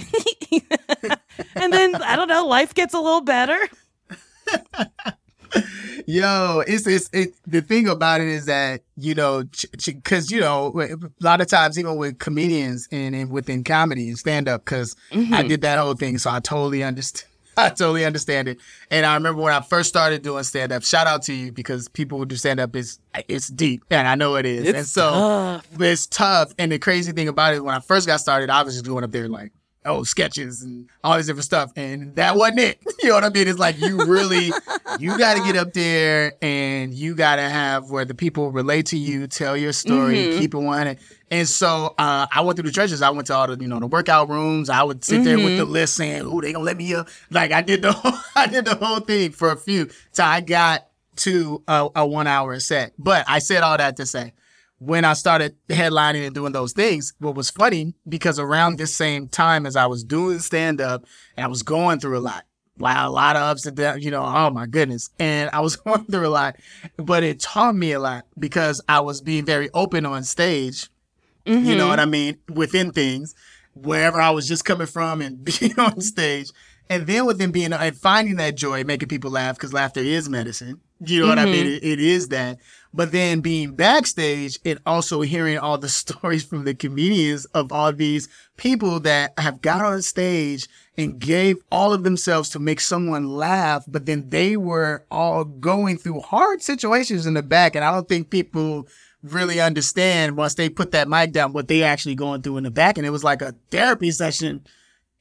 [1.54, 3.58] and then I don't know, life gets a little better."
[6.06, 7.34] Yo, it's it's it.
[7.46, 9.44] The thing about it is that you know,
[9.84, 14.18] because you know, a lot of times even with comedians and, and within comedy and
[14.18, 15.48] stand up, because I mm-hmm.
[15.48, 17.30] did that whole thing, so I totally understand.
[17.58, 18.58] I totally understand it.
[18.90, 20.82] And I remember when I first started doing stand up.
[20.82, 22.98] Shout out to you because people who do stand up is
[23.28, 24.68] it's deep, and I know it is.
[24.68, 25.80] It's and so tough.
[25.80, 26.54] it's tough.
[26.58, 29.04] And the crazy thing about it, when I first got started, I was just going
[29.04, 29.52] up there like.
[29.86, 31.72] Oh, sketches and all this different stuff.
[31.76, 32.78] And that wasn't it.
[33.02, 33.46] You know what I mean?
[33.46, 34.50] It's like you really,
[34.98, 38.86] you got to get up there and you got to have where the people relate
[38.86, 40.96] to you, tell your story, keep it one.
[41.30, 43.02] And so uh, I went through the trenches.
[43.02, 44.70] I went to all the, you know, the workout rooms.
[44.70, 47.52] I would sit there with the list saying, "Oh, they gonna let me up." Like
[47.52, 50.88] I did the, whole, I did the whole thing for a few till I got
[51.16, 52.92] to a, a one hour set.
[52.98, 54.32] But I said all that to say,
[54.78, 59.28] when I started headlining and doing those things, what was funny because around this same
[59.28, 61.04] time as I was doing stand up
[61.36, 62.44] and I was going through a lot,
[62.78, 65.10] like a lot of ups and downs, you know, oh my goodness.
[65.18, 66.56] And I was going through a lot,
[66.96, 70.88] but it taught me a lot because I was being very open on stage.
[71.46, 72.08] You know what mm-hmm.
[72.08, 72.38] I mean?
[72.52, 73.36] Within things,
[73.74, 76.50] wherever I was just coming from and being on stage.
[76.90, 80.80] And then within being and finding that joy, making people laugh, because laughter is medicine.
[81.04, 81.66] You know what I mean?
[81.66, 81.84] Mm-hmm.
[81.84, 82.58] It, it is that.
[82.96, 87.92] But then being backstage and also hearing all the stories from the comedians of all
[87.92, 90.66] these people that have got on stage
[90.96, 95.98] and gave all of themselves to make someone laugh, but then they were all going
[95.98, 97.76] through hard situations in the back.
[97.76, 98.88] And I don't think people
[99.22, 102.70] really understand once they put that mic down what they actually going through in the
[102.70, 102.96] back.
[102.96, 104.64] And it was like a therapy session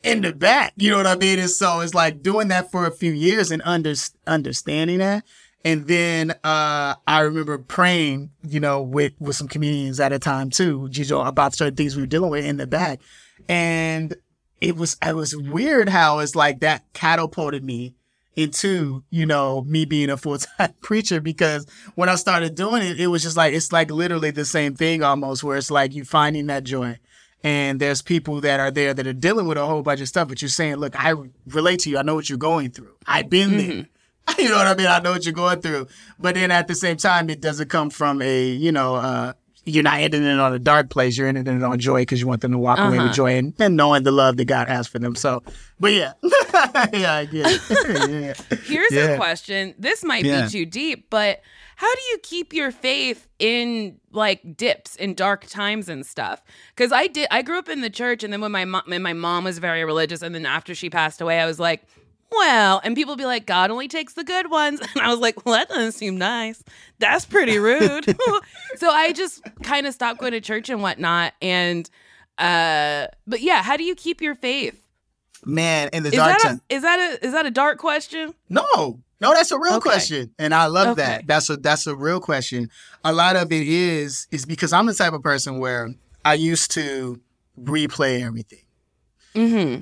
[0.04, 0.74] in the back.
[0.78, 1.40] You know what I mean?
[1.40, 3.94] And so it's like doing that for a few years and under,
[4.28, 5.26] understanding that.
[5.66, 10.52] And then uh, I remember praying, you know, with with some comedians at a time
[10.52, 13.02] too, you about certain things we were dealing with in the back.
[13.50, 14.16] And
[14.62, 17.96] it was it was weird how it's like that catapulted me
[18.36, 23.00] into, you know, me being a full time preacher because when I started doing it,
[23.00, 26.06] it was just like it's like literally the same thing almost where it's like you
[26.06, 27.00] finding that joy.
[27.44, 30.28] And there's people that are there that are dealing with a whole bunch of stuff,
[30.28, 31.16] but you're saying, look, I
[31.48, 31.98] relate to you.
[31.98, 32.96] I know what you're going through.
[33.08, 33.86] I've been there.
[34.38, 34.88] You know what I mean?
[34.88, 35.88] I know what you're going through.
[36.20, 39.34] But then at the same time, it doesn't come from a, you know, uh,
[39.66, 41.18] you're not ending it on a dark place.
[41.18, 43.54] You're ending it on joy because you want them to walk away with joy and,
[43.60, 45.16] and knowing the love that God has for them.
[45.16, 45.42] So,
[45.80, 46.14] but yeah.
[46.94, 47.62] yeah, I get it.
[48.52, 48.58] yeah.
[48.66, 49.10] Here's Yeah.
[49.12, 49.74] a question.
[49.80, 50.44] This might Yeah.
[50.44, 51.42] be too deep, but
[51.78, 56.42] how do you keep your faith in like dips in dark times and stuff?
[56.76, 57.28] Because I did.
[57.32, 59.58] I grew up in the church, and then when my mom, when my mom was
[59.60, 61.84] very religious, and then after she passed away, I was like,
[62.32, 65.46] well, and people be like, God only takes the good ones, and I was like,
[65.46, 66.64] well, that doesn't seem nice.
[67.00, 68.06] That's pretty rude.
[68.76, 71.90] so I just kind of stopped going to church and whatnot, and
[72.38, 74.82] uh, but yeah, how do you keep your faith?
[75.46, 76.62] Man, in the Is dark that time.
[76.70, 78.34] a, is that a is that a dark question?
[78.50, 78.64] No,
[79.22, 79.90] no, that's a real Okay.
[79.90, 81.02] question, and I love Okay.
[81.02, 81.28] that.
[81.28, 82.70] That's a that's a real question.
[83.04, 85.94] A lot of it is is because I'm the type of person where
[86.26, 87.22] I used to
[87.62, 88.64] replay everything.
[89.36, 89.82] Mm-hmm.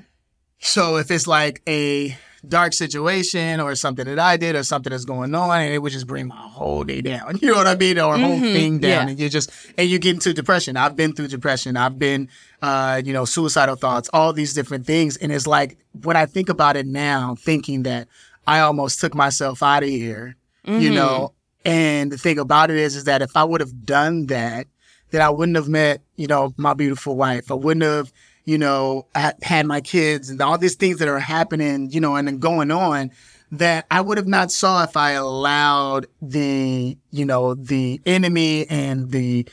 [0.59, 2.17] So if it's like a
[2.47, 5.91] dark situation or something that I did or something that's going on, and it would
[5.93, 7.37] just bring my whole day down.
[7.41, 7.97] You know what I mean?
[7.99, 9.09] Or whole Mhm, thing down, yeah.
[9.11, 10.75] and you just and you get into depression.
[10.77, 11.77] I've been through depression.
[11.77, 12.29] I've been,
[12.61, 16.49] uh, you know, suicidal thoughts, all these different things, and it's like when I think
[16.49, 18.07] about it now, thinking that
[18.45, 20.35] I almost took myself out of here,
[20.65, 20.95] you Mm-hmm.
[20.95, 21.33] know.
[21.65, 24.67] And the thing about it is, is that if I would have done that,
[25.11, 27.49] then I wouldn't have met, you know, my beautiful wife.
[27.49, 28.11] I wouldn't have,
[28.45, 32.15] you know, ha- had my kids and all these things that are happening, you know,
[32.15, 33.11] and then going on
[33.51, 39.11] that I would have not saw if I allowed the, you know, the enemy and
[39.11, 39.47] the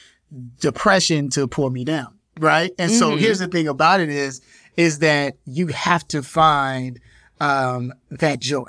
[0.61, 2.15] depression to pull me down.
[2.39, 2.73] Right.
[2.79, 4.41] And so here's the thing about it is,
[4.77, 6.99] is that you have to find,
[7.41, 8.65] um, that joy.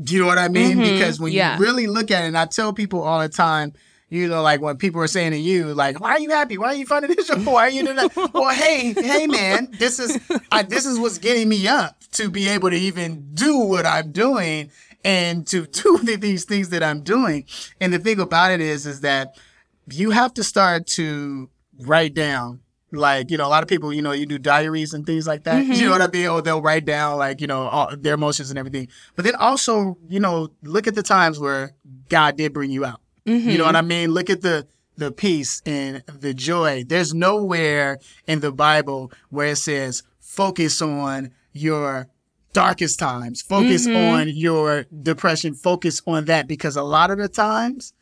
[0.00, 0.78] Do you know what I mean?
[0.78, 1.56] Because when Yeah.
[1.56, 3.72] you really look at it, and I tell people all the time,
[4.08, 6.58] you know, like when people are saying to you, like, "Why are you happy?
[6.58, 7.28] Why are you finding this?
[7.28, 10.18] Why are you doing that?" well, hey, hey, man, this is
[10.52, 14.12] I, this is what's getting me up to be able to even do what I'm
[14.12, 14.70] doing
[15.04, 17.44] and to do the, these things that I'm doing.
[17.80, 19.36] And the thing about it is, is that
[19.90, 21.48] you have to start to
[21.80, 22.60] write down.
[22.92, 25.44] Like, you know, a lot of people, you know, you do diaries and things like
[25.44, 25.64] that.
[25.64, 25.90] You know mm-hmm.
[25.90, 26.28] what I mean?
[26.28, 28.88] Or they'll write down like, you know, all their emotions and everything.
[29.16, 31.74] But then also, you know, look at the times where
[32.08, 33.00] God did bring you out.
[33.26, 33.48] Mm-hmm.
[33.50, 34.12] You know what I mean?
[34.12, 34.66] Look at the
[34.96, 36.84] the peace and the joy.
[36.84, 42.08] There's nowhere in the Bible where it says focus on your
[42.52, 44.14] darkest times, focus mm-hmm.
[44.14, 47.92] on your depression, focus on that because a lot of the times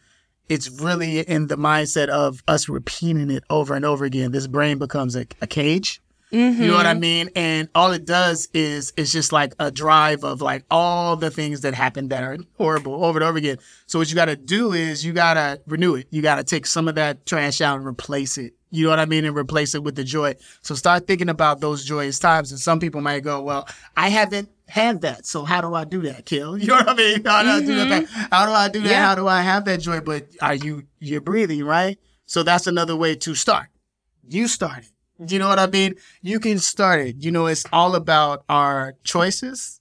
[0.49, 4.31] it's really in the mindset of us repeating it over and over again.
[4.33, 6.01] This brain becomes a, a cage.
[6.35, 7.01] You know what I mm-hmm.
[7.01, 7.31] mean?
[7.37, 11.61] And all it does is it's just like a drive of like all the things
[11.61, 13.59] that happen that are horrible over and over again.
[13.87, 16.09] So what you got to do is you got to renew it.
[16.11, 18.55] You got to take some of that trash out and replace it.
[18.71, 19.25] You know what I mean?
[19.25, 20.35] And replace it with the joy.
[20.63, 22.51] So start thinking about those joyous times.
[22.51, 25.27] And some people might go, well, I haven't had that.
[25.27, 26.59] So how do I do that, Kel?
[26.59, 27.25] You know what I mean?
[27.25, 28.03] How do I do that?
[28.03, 28.23] Mm-hmm.
[28.33, 28.91] How do I do that?
[28.91, 29.07] Yeah.
[29.07, 30.01] How do I have that joy?
[30.01, 31.97] But are you, you're breathing, right?
[32.27, 33.69] So that's another way to start.
[34.27, 34.91] You start it.
[35.19, 35.95] You know what I mean?
[36.23, 37.17] You can start it.
[37.19, 39.81] You know, it's all about our choices.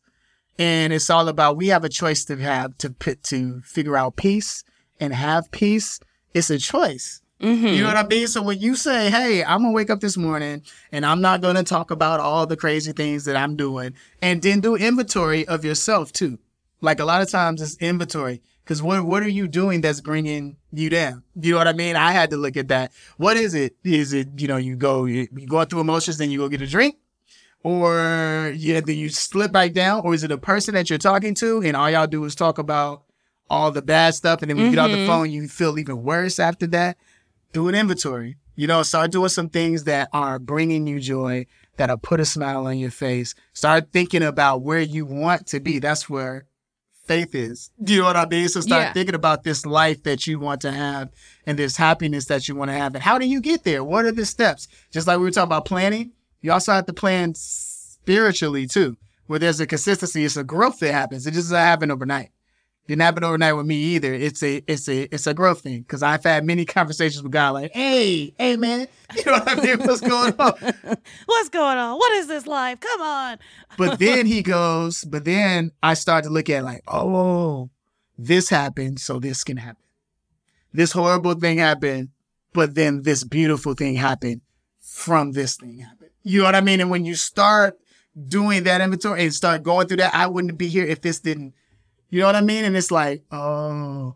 [0.59, 4.15] And it's all about we have a choice to have to put to figure out
[4.15, 4.63] peace
[4.99, 5.99] and have peace.
[6.33, 7.21] It's a choice.
[7.41, 7.67] Mm-hmm.
[7.67, 8.27] You know what I mean?
[8.27, 10.61] So when you say, "Hey, I'm gonna wake up this morning
[10.91, 14.61] and I'm not gonna talk about all the crazy things that I'm doing," and then
[14.61, 16.37] do inventory of yourself too.
[16.79, 20.57] Like a lot of times, it's inventory because what what are you doing that's bringing
[20.71, 21.23] you down?
[21.39, 21.95] You know what I mean?
[21.95, 22.91] I had to look at that.
[23.17, 23.75] What is it?
[23.83, 26.61] Is it you know you go you, you go through emotions, then you go get
[26.61, 26.95] a drink,
[27.63, 31.33] or yeah, then you slip back down, or is it a person that you're talking
[31.35, 33.03] to and all y'all do is talk about
[33.49, 35.07] all the bad stuff, and then when you get off the mm-hmm.
[35.07, 36.97] phone, you feel even worse after that?
[37.53, 38.35] do an inventory.
[38.55, 41.45] You know, start doing some things that are bringing you joy,
[41.77, 43.33] that are put a smile on your face.
[43.53, 45.79] Start thinking about where you want to be.
[45.79, 46.45] That's where
[47.05, 47.69] faith is.
[47.83, 48.47] Do you know what I mean?
[48.49, 48.93] So start Yeah.
[48.93, 51.09] thinking about this life that you want to have
[51.45, 52.95] and this happiness that you want to have.
[52.95, 53.83] And how do you get there?
[53.83, 54.67] What are the steps?
[54.91, 58.97] Just like we were talking about planning, you also have to plan spiritually too,
[59.27, 60.23] where there's a consistency.
[60.25, 61.27] It's a growth that happens.
[61.27, 62.29] It just doesn't happen overnight
[62.87, 64.13] didn't happen overnight with me either.
[64.13, 67.51] It's a it's a it's a growth thing because I've had many conversations with God
[67.51, 69.79] like, hey, hey man, you know what I mean?
[69.79, 70.53] What's going on?
[71.25, 71.97] What's going on?
[71.97, 72.79] What is this life?
[72.79, 73.37] Come on.
[73.75, 77.71] But then he goes, but then I start to look at like, oh,
[78.19, 79.81] this happened, so this can happen.
[80.71, 82.09] This horrible thing happened,
[82.53, 84.41] but then this beautiful thing happened
[84.79, 86.11] from this thing happened.
[86.21, 86.81] You know what I mean?
[86.81, 87.79] And when you start
[88.27, 91.55] doing that inventory and start going through that, I wouldn't be here if this didn't.
[92.13, 92.63] You know what I mean?
[92.63, 94.13] And it's like, oh,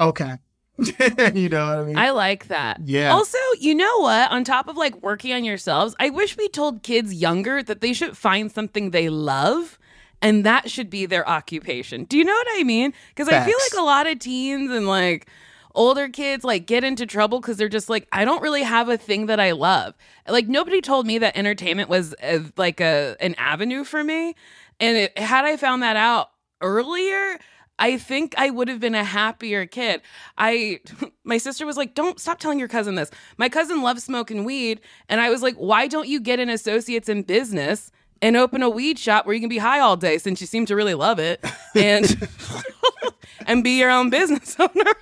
[0.00, 0.32] okay.
[0.78, 1.96] you know what I mean?
[1.96, 2.80] I like that.
[2.84, 3.12] Yeah.
[3.12, 4.32] Also, you know what?
[4.32, 7.92] On top of like working on yourselves, I wish we told kids younger that they
[7.92, 9.78] should find something they love
[10.20, 12.02] and that should be their occupation.
[12.02, 12.92] Do you know what I mean?
[13.10, 15.28] Because I feel like a lot of teens and like
[15.72, 18.96] older kids like get into trouble because they're just like, I don't really have a
[18.96, 19.94] thing that I love.
[20.26, 24.34] Like nobody told me that entertainment was uh like a an avenue for me.
[24.80, 26.30] And it, had I found that out
[26.60, 27.38] earlier,
[27.78, 30.00] I think I would have been a happier kid.
[30.38, 30.80] I
[31.24, 34.80] my sister was like, "Don't stop telling your cousin this." My cousin loves smoking weed,
[35.08, 37.90] and I was like, "Why don't you get an associates in business
[38.22, 40.64] and open a weed shop where you can be high all day since you seem
[40.66, 41.44] to really love it
[41.74, 42.28] and
[43.46, 44.92] and be your own business owner?"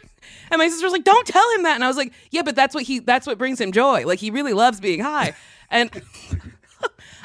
[0.51, 2.57] And my sister was like, "Don't tell him that." And I was like, "Yeah, but
[2.57, 4.05] that's what he that's what brings him joy.
[4.07, 5.35] Like he really loves being high."
[5.71, 5.91] And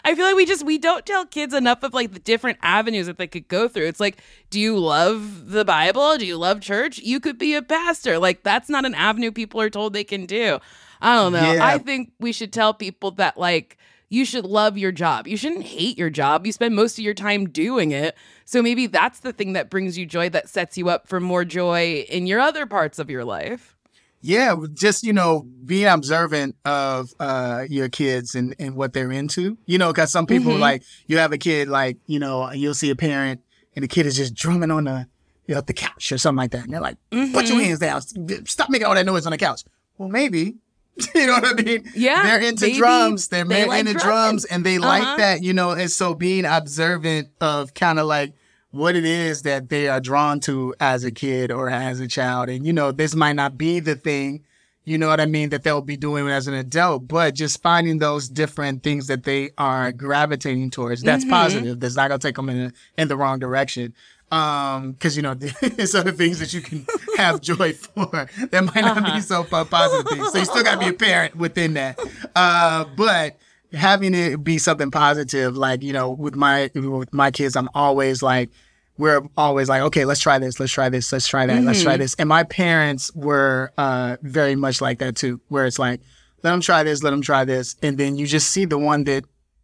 [0.09, 3.05] I feel like we just we don't tell kids enough of like the different avenues
[3.05, 3.85] that they could go through.
[3.85, 4.17] It's like,
[4.49, 6.17] do you love the Bible?
[6.17, 6.97] Do you love church?
[6.97, 8.17] You could be a pastor.
[8.17, 10.57] Like that's not an avenue people are told they can do.
[10.99, 11.53] I don't know.
[11.53, 11.63] Yeah.
[11.63, 13.77] I think we should tell people that like
[14.09, 15.27] you should love your job.
[15.27, 16.47] You shouldn't hate your job.
[16.47, 18.17] You spend most of your time doing it.
[18.45, 21.45] So maybe that's the thing that brings you joy that sets you up for more
[21.45, 23.75] joy in your other parts of your life.
[24.21, 29.57] Yeah, just you know, being observant of uh your kids and and what they're into.
[29.65, 30.59] You know, because some people Mhm.
[30.59, 33.41] like you have a kid like you know you'll see a parent
[33.75, 35.07] and the kid is just drumming on the
[35.47, 38.01] you know, the couch or something like that, and they're like, "Put your hands down,
[38.45, 39.63] stop making all that noise on the couch."
[39.97, 40.55] Well, maybe.
[41.15, 41.89] You know what I mean?
[41.95, 43.29] Yeah, they're into maybe drums.
[43.29, 44.09] They're they like into drumming.
[44.09, 45.17] drums, and they like Uh-huh.
[45.17, 45.41] that.
[45.41, 48.33] You know, and so being observant of kind of like
[48.71, 52.49] what it is that they are drawn to as a kid or as a child.
[52.49, 54.43] And, you know, this might not be the thing,
[54.85, 57.97] you know what I mean, that they'll be doing as an adult, but just finding
[57.97, 61.79] those different things that they are gravitating towards, that's positive.
[61.79, 63.93] That's not going to take them in, a, in the wrong direction.
[64.31, 66.85] Um, cause you know, there's other things that you can
[67.17, 70.31] have joy for that might not be so positive things.
[70.31, 71.99] So you still gotta be a parent within that.
[72.35, 73.37] Uh, but
[73.73, 78.23] having it be something positive, like, you know, with my, with my kids, I'm always
[78.23, 78.49] like,
[78.97, 81.95] we're always like, okay, let's try this, let's try this, let's try that, let's try
[81.95, 82.15] this.
[82.15, 86.01] And my parents were, uh, very much like that too, where it's like,
[86.43, 87.75] let them try this, let them try this.
[87.81, 89.23] And then you just see the one that,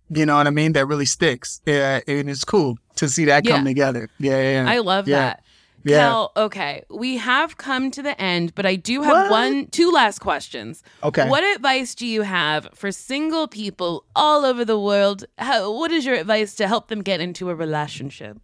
[0.09, 1.61] you know what I mean, that really sticks.
[1.65, 1.99] Yeah.
[2.07, 4.09] And it's cool to see that come together.
[4.19, 4.37] Yeah.
[4.41, 4.63] Yeah.
[4.63, 4.71] yeah.
[4.71, 5.19] I love Yeah.
[5.19, 5.43] that.
[5.85, 5.99] Yeah.
[6.09, 9.31] Kel, okay, we have come to the end, but I do have What?
[9.31, 10.81] one, two last questions.
[11.03, 11.29] Okay.
[11.29, 15.25] What advice do you have for single people all over the world?
[15.37, 18.39] How, what is your advice to help them get into a relationship?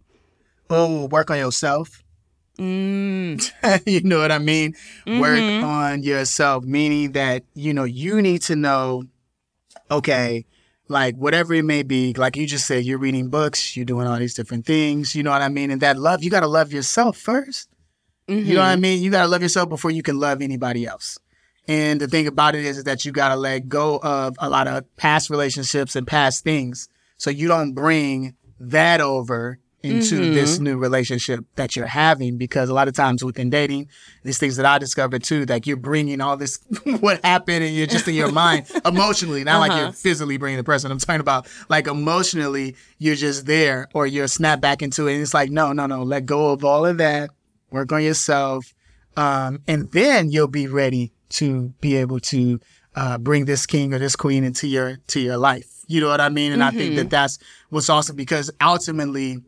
[0.70, 2.02] Oh, work on yourself.
[2.60, 3.50] Mm,
[3.86, 4.74] you know what I mean?
[5.06, 5.64] Work Mhm.
[5.64, 9.02] on yourself, meaning that, you know, you need to know,
[9.90, 10.44] okay,
[10.92, 14.18] like whatever it may be, like you just said, you're reading books, you're doing all
[14.18, 15.70] these different things, you know what I mean?
[15.70, 17.66] And that love, you got to love yourself 1st
[18.28, 18.82] You know what I mm-hmm.
[18.82, 19.02] mean?
[19.02, 21.18] You got to love yourself before you can love anybody else.
[21.68, 24.48] And the thing about it is is that you got to let go of a
[24.48, 26.88] lot of past relationships and past things.
[27.18, 32.74] So you don't bring that over into this new relationship that you're having because a
[32.74, 33.88] lot of times within dating,
[34.22, 36.58] these things that I discovered too, like you're bringing all this,
[37.00, 39.80] what happened and you're just in your mind emotionally, not like Uh-huh.
[39.80, 40.90] you're physically bringing the person.
[40.92, 45.14] I'm talking about like emotionally, you're just there or you're snap back into it.
[45.14, 47.30] And it's like, no, no, no, let go of all of that
[47.70, 48.74] work on yourself,
[49.16, 52.60] um, and then you'll be ready to be able to
[52.94, 55.68] uh, bring this king or this queen into your to your life.
[55.86, 56.52] You know what I mean?
[56.52, 57.38] And I think that that's
[57.70, 59.38] what's awesome because ultimately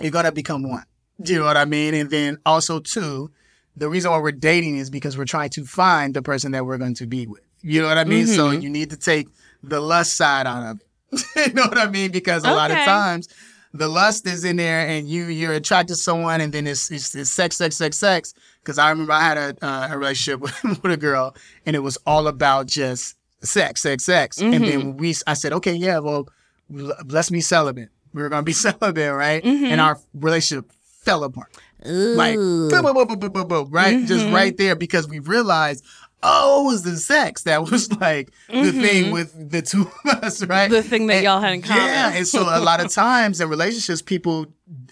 [0.00, 0.84] you're gonna become one.
[1.20, 1.94] Do you know what I mean?
[1.94, 3.30] And then also too,
[3.76, 6.78] the reason why we're dating is because we're trying to find the person that we're
[6.78, 7.42] going to be with.
[7.62, 8.26] You know what I mean?
[8.26, 9.28] So you need to take
[9.62, 11.24] the lust side out of it.
[11.48, 12.12] you know what I mean?
[12.12, 13.28] Because a lot of times
[13.74, 17.14] the lust is in there and you you're attracted to someone and then it's it's,
[17.14, 20.82] it's sex sex sex sex because i remember i had a, uh, a relationship with,
[20.82, 21.34] with a girl
[21.66, 25.74] and it was all about just sex sex sex and then we i said okay
[25.74, 26.28] yeah well
[26.70, 29.44] let's be celibate we were gonna be celibate right?
[29.44, 30.70] And our relationship
[31.02, 31.54] fell apart.
[31.84, 34.04] Like boom, boom, boom, boom, boom, boom, right?
[34.06, 35.84] Just right there because we realized
[36.20, 40.44] oh it was the sex that was like the thing with the two of us
[40.44, 40.68] right?
[40.68, 41.84] The thing that And- y'all had in common.
[41.84, 44.46] yeah, and so a lot of times in relationships, people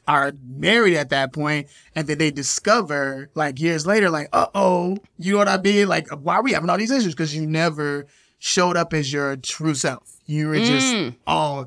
[0.06, 4.96] are married at that point, and then they discover like years later, like, uh oh,
[5.18, 5.88] you know what I mean?
[5.88, 7.12] Like, why are we having all these issues?
[7.14, 8.06] Because you never
[8.46, 10.12] showed up as your true self.
[10.26, 11.14] You were just, Mm.
[11.26, 11.66] oh,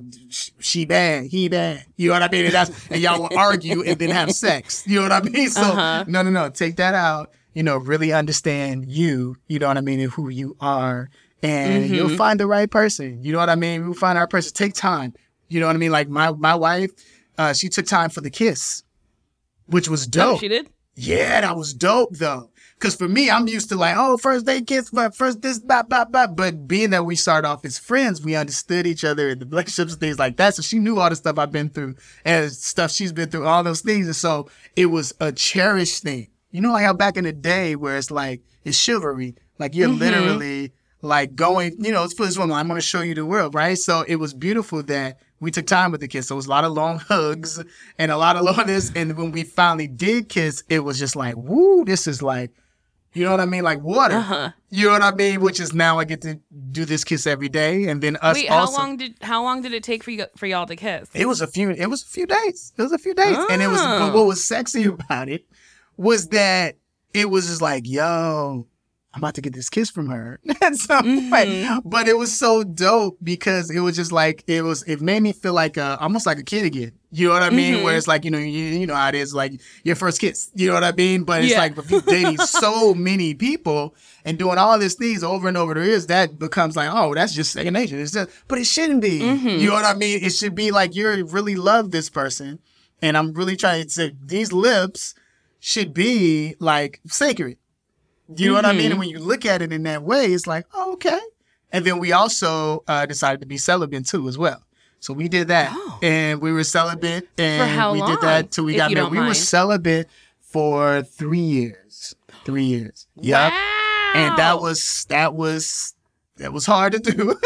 [0.60, 1.86] she bad, he bad.
[1.98, 2.46] You know what I mean?
[2.46, 4.84] And, that's, and y'all will argue and then have sex.
[4.88, 5.50] You know what I mean?
[5.50, 6.06] So, Uh-huh.
[6.08, 6.50] no, no, no.
[6.50, 7.32] Take that out.
[7.54, 9.36] You know, really understand you.
[9.48, 10.00] You know what I mean?
[10.00, 11.10] And who you are.
[11.44, 11.94] And Mm-hmm.
[11.94, 13.24] you'll find the right person.
[13.24, 13.86] You know what I mean?
[13.86, 14.54] We'll find our person.
[14.54, 15.14] Take time.
[15.50, 15.92] You know what I mean?
[15.92, 16.92] Like my my wife,
[17.38, 18.84] uh, she took time for the kiss,
[19.68, 20.40] which was Oh, dope.
[20.42, 20.70] she did?
[20.96, 22.49] Yeah, that was dope though.
[22.80, 25.84] Cause for me, I'm used to like, oh, first they kiss, but first this, blah,
[25.84, 26.28] blah, blah.
[26.28, 29.92] But being that we started off as friends, we understood each other and the relationships
[29.92, 30.56] and things like that.
[30.56, 33.64] So she knew all the stuff I've been through and stuff she's been through, all
[33.64, 34.06] those things.
[34.06, 36.30] And so it was a cherished thing.
[36.52, 39.36] You know, like how back in the day where it's like, it's chivalry.
[39.58, 40.00] Like you're mm-hmm.
[40.00, 40.72] literally
[41.02, 43.56] like going, you know, it's for this woman, I'm going to show you the world,
[43.56, 43.78] right?
[43.78, 46.28] So it was beautiful that we took time with the kiss.
[46.28, 47.62] So it was a lot of long hugs
[47.98, 48.90] and a lot of long this.
[48.96, 52.52] And when we finally did kiss, it was just like, woo, this is like,
[53.14, 53.64] you know what I mean?
[53.64, 54.16] Like water.
[54.16, 54.52] Uh-huh.
[54.70, 55.42] You know what I mean?
[55.42, 56.40] Which is now I get to
[56.72, 57.86] do this kiss every day.
[57.88, 58.78] And then us Wait, how also.
[58.78, 61.10] long did how long did it take for you for y'all to kiss?
[61.14, 61.72] It was a few.
[61.72, 62.74] It was a few days.
[62.78, 63.82] It was a few days, and it was.
[63.82, 64.00] Oh.
[64.00, 65.46] But what was sexy about it
[65.98, 66.78] was that
[67.14, 68.68] it was just like, yo,
[69.12, 71.30] I'm about to get this kiss from her at some Mm-hmm.
[71.32, 71.84] point.
[71.84, 74.84] But it was so dope because it was just like it was.
[74.84, 76.92] It made me feel like a, almost like a kid again.
[77.12, 77.74] You know what I mean?
[77.76, 77.84] Mm-hmm.
[77.86, 80.52] Where it's like you know you, you know how it is like your first kiss.
[80.54, 81.24] You know what I mean?
[81.24, 81.58] But it's Yeah.
[81.60, 83.96] like if dating so many people
[84.26, 87.34] and doing all these things over and over the years, that becomes like, oh, that's
[87.34, 88.00] just second nature.
[88.00, 89.22] It's just, but it shouldn't be.
[89.22, 89.48] Mm-hmm.
[89.48, 90.24] You know what I mean?
[90.24, 92.60] It should be like you really love this person,
[93.02, 95.16] and I'm really trying to say these lips
[95.60, 97.58] should be like sacred.
[98.36, 98.78] You know what I Mm-hmm.
[98.78, 98.92] mean?
[98.92, 101.20] And when you look at it in that way, it's like, oh, okay.
[101.72, 104.64] And then we also uh, decided to be celibate too, as well.
[105.00, 106.00] So we did that, Oh.
[106.04, 109.12] and we were celibate, and we did that till we got married.
[109.12, 110.10] We were celibate
[110.42, 112.16] for three years.
[112.44, 113.08] Three years.
[113.16, 113.52] Yep.
[113.52, 114.12] Wow.
[114.16, 115.94] And that was that was
[116.38, 117.36] that was hard to do.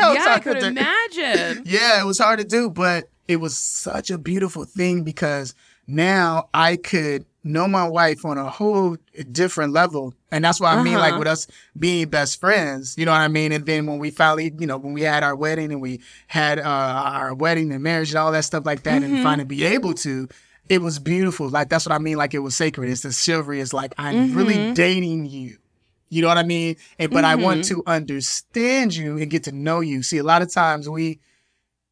[0.00, 1.62] Yeah, I could imagine.
[1.66, 5.54] Yeah, it was hard to do, but it was such a beautiful thing because
[5.86, 8.96] now I could know my wife on a whole
[9.32, 10.14] different level.
[10.30, 11.18] And that's what I mean, like Uh-huh.
[11.20, 11.46] with us
[11.78, 13.50] being best friends, you know what I mean?
[13.52, 16.58] And then when we finally, you know, when we had our wedding and we had
[16.58, 19.14] uh, our wedding and marriage and all that stuff like that, Mm-hmm.
[19.14, 20.28] and finally be able to,
[20.68, 21.48] it was beautiful.
[21.48, 22.90] Like that's what I mean, like it was sacred.
[22.90, 23.60] It's the chivalry.
[23.60, 24.36] It's like I'm Mm-hmm.
[24.36, 25.56] really dating you.
[26.10, 26.76] You know what I mean?
[26.98, 27.74] And but I want Mm-hmm.
[27.76, 30.02] to understand you and get to know you.
[30.02, 31.20] See, a lot of times we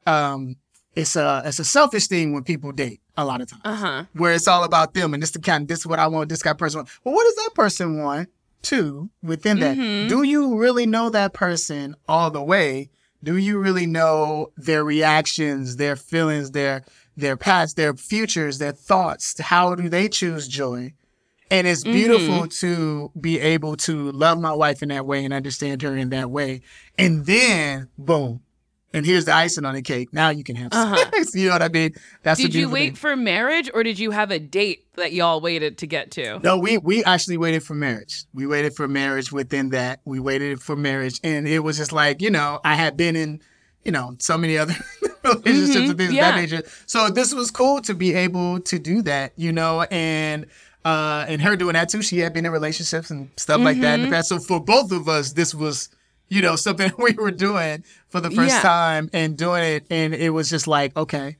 [0.06, 0.56] um
[0.96, 4.04] it's a it's a selfish thing when people date a lot of times Uh huh.
[4.14, 6.42] where it's all about them and this the kind this is what I want, this
[6.42, 6.88] guy person want.
[7.04, 8.28] Well, what does that person want
[8.62, 9.76] too within that?
[9.76, 10.08] Mhm.
[10.08, 12.90] Do you really know that person all the way?
[13.22, 16.82] Do you really know their reactions, their feelings, their
[17.16, 19.38] their past, their futures, their thoughts?
[19.40, 20.92] How do they choose joy?
[21.50, 25.80] And it's beautiful to be able to love my wife in that way and understand
[25.82, 26.60] her in that way.
[26.98, 28.40] And then, boom.
[28.96, 30.12] And here's the icing on the cake.
[30.12, 30.96] Now you can have Uh-huh.
[31.12, 31.34] sex.
[31.36, 31.92] You know what I mean?
[32.22, 32.82] That's Did you beautiful thing.
[32.92, 36.40] wait for marriage or did you have a date that y'all waited to get to?
[36.42, 38.24] No, we we actually waited for marriage.
[38.34, 40.00] We waited for marriage within that.
[40.04, 43.40] We waited for marriage, and it was just like you know I had been in
[43.84, 44.74] you know so many other
[45.24, 46.28] relationships Mhm, and things yeah.
[46.30, 46.62] of that nature.
[46.86, 50.46] So this was cool to be able to do that, you know, and
[50.84, 52.00] uh and her doing that too.
[52.02, 54.10] She had been in relationships and stuff like that in Mm-hmm.
[54.10, 54.28] the past.
[54.28, 55.88] So for both of us, this was
[56.28, 58.60] you know something we were doing for the first Yeah.
[58.62, 61.36] time and doing it, and it was just like okay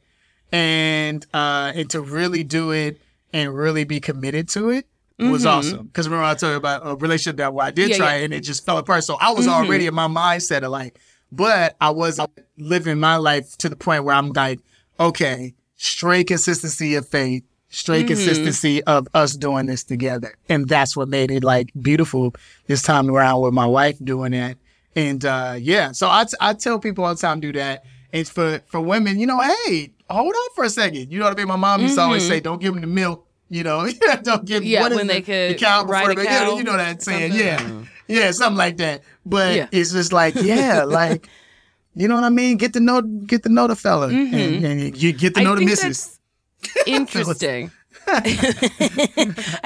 [0.53, 3.01] and uh and to really do it
[3.33, 4.87] and really be committed to it
[5.19, 5.87] was awesome.
[5.87, 7.91] Because remember I told you about a relationship that I did Mm-hmm.
[7.93, 8.17] Yeah, try yeah.
[8.17, 8.25] Mm-hmm.
[8.27, 9.03] and it just fell apart.
[9.03, 10.99] So I was already in my mindset of like,
[11.33, 12.21] but I was
[12.59, 14.61] living my life to the point where I'm like,
[15.01, 18.09] okay, straight consistency of faith, straight Mm-hmm.
[18.09, 20.35] consistency of us doing this together.
[20.51, 22.35] And that's what made it like beautiful
[22.67, 24.59] this time around with my wife doing that.
[24.97, 27.85] And uh yeah, so I, t- I tell people all the time do that.
[28.13, 31.13] And for for women, you know, hey, hold on for a second.
[31.13, 31.49] You know what I mean?
[31.49, 33.25] My mom used to always say, don't give them the milk.
[33.49, 33.87] You know,
[34.23, 34.71] don't give Mm-hmm.
[34.73, 35.25] Yeah, what is when they it?
[35.27, 37.47] could the cow before ride the a yeah, you know that saying, something.
[38.09, 39.03] yeah, yeah, something like that.
[39.25, 39.69] But Yeah.
[39.71, 41.29] it's just like, yeah, like
[41.95, 42.57] you know what I mean.
[42.57, 45.63] Get to know, get to know the fella, and, and you get to know Mm-hmm.
[45.63, 46.19] I the think missus.
[46.75, 47.71] that's interesting.
[48.09, 48.21] I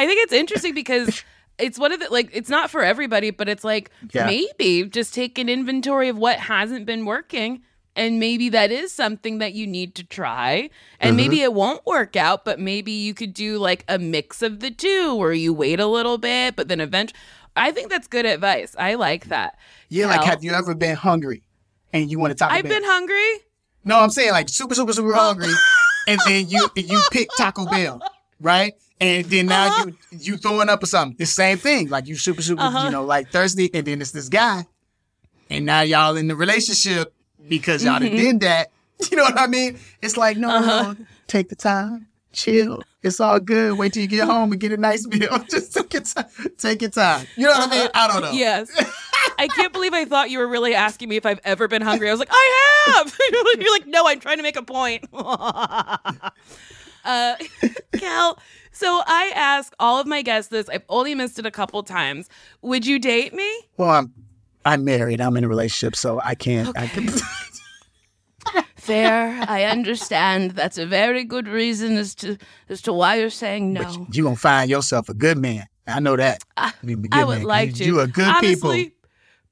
[0.07, 1.23] think it's interesting because
[1.61, 4.27] it's one of the like it's not for everybody, but it's like Yeah.
[4.27, 7.63] maybe just take an inventory of what hasn't been working.
[7.97, 10.71] And maybe that is something that you need to try.
[11.01, 11.45] And maybe Mm-hmm.
[11.45, 15.15] it won't work out, but maybe you could do like a mix of the two
[15.17, 17.19] where you wait a little bit, but then eventually.
[17.57, 18.77] I think that's good advice.
[18.79, 19.59] I like that.
[19.89, 21.43] Yeah, like have you ever been hungry
[21.93, 23.41] and you want to talk I've been hungry.
[23.85, 25.53] No, I'm saying like super, super, super hungry,
[26.07, 28.01] and then you you pick Taco Bell,
[28.41, 28.75] right?
[29.01, 29.87] And then now Uh-huh.
[29.87, 31.17] you you throwing up or something.
[31.19, 32.85] The same thing, like you super, super, Uh-huh.
[32.85, 34.67] you know, like thirsty, and then it's this guy,
[35.49, 37.13] and now y'all in the relationship
[37.49, 38.17] because y'all Mm-hmm.
[38.17, 38.71] did that.
[39.11, 39.79] You know what I mean?
[40.03, 40.93] It's like no, Uh-huh.
[40.93, 40.97] no,
[41.27, 42.83] take the time, chill.
[43.03, 43.79] It's all good.
[43.79, 45.39] Wait till you get home and get a nice meal.
[45.51, 46.27] Just take your time.
[46.59, 47.27] Take your time.
[47.35, 47.89] You know what I mean?
[47.95, 48.33] I don't know.
[48.33, 48.69] Yes.
[49.39, 52.11] I can't believe I thought you were really asking me if I've ever been hungry.
[52.11, 53.19] I was like, I have.
[53.59, 55.09] You're like, no, I'm trying to make a point.
[55.15, 55.97] uh,
[57.93, 58.39] Kel,
[58.73, 60.69] so I ask all of my guests this.
[60.69, 62.29] I've only missed it a couple times.
[62.63, 63.51] Would you date me?
[63.77, 64.13] Well, I'm
[64.65, 65.21] I'm married.
[65.21, 66.77] I'm in a relationship, so I can't.
[66.79, 67.09] I can,
[68.77, 69.45] Fair.
[69.47, 70.53] I understand.
[70.53, 72.39] That's a very good reason as to
[72.69, 73.83] as to why you're saying no.
[73.83, 75.67] But you gonna find yourself a good man.
[75.87, 76.43] I know that.
[76.57, 77.47] I- You be a I good would man.
[77.47, 77.85] like You- to.
[77.85, 78.97] You are good Honestly, people.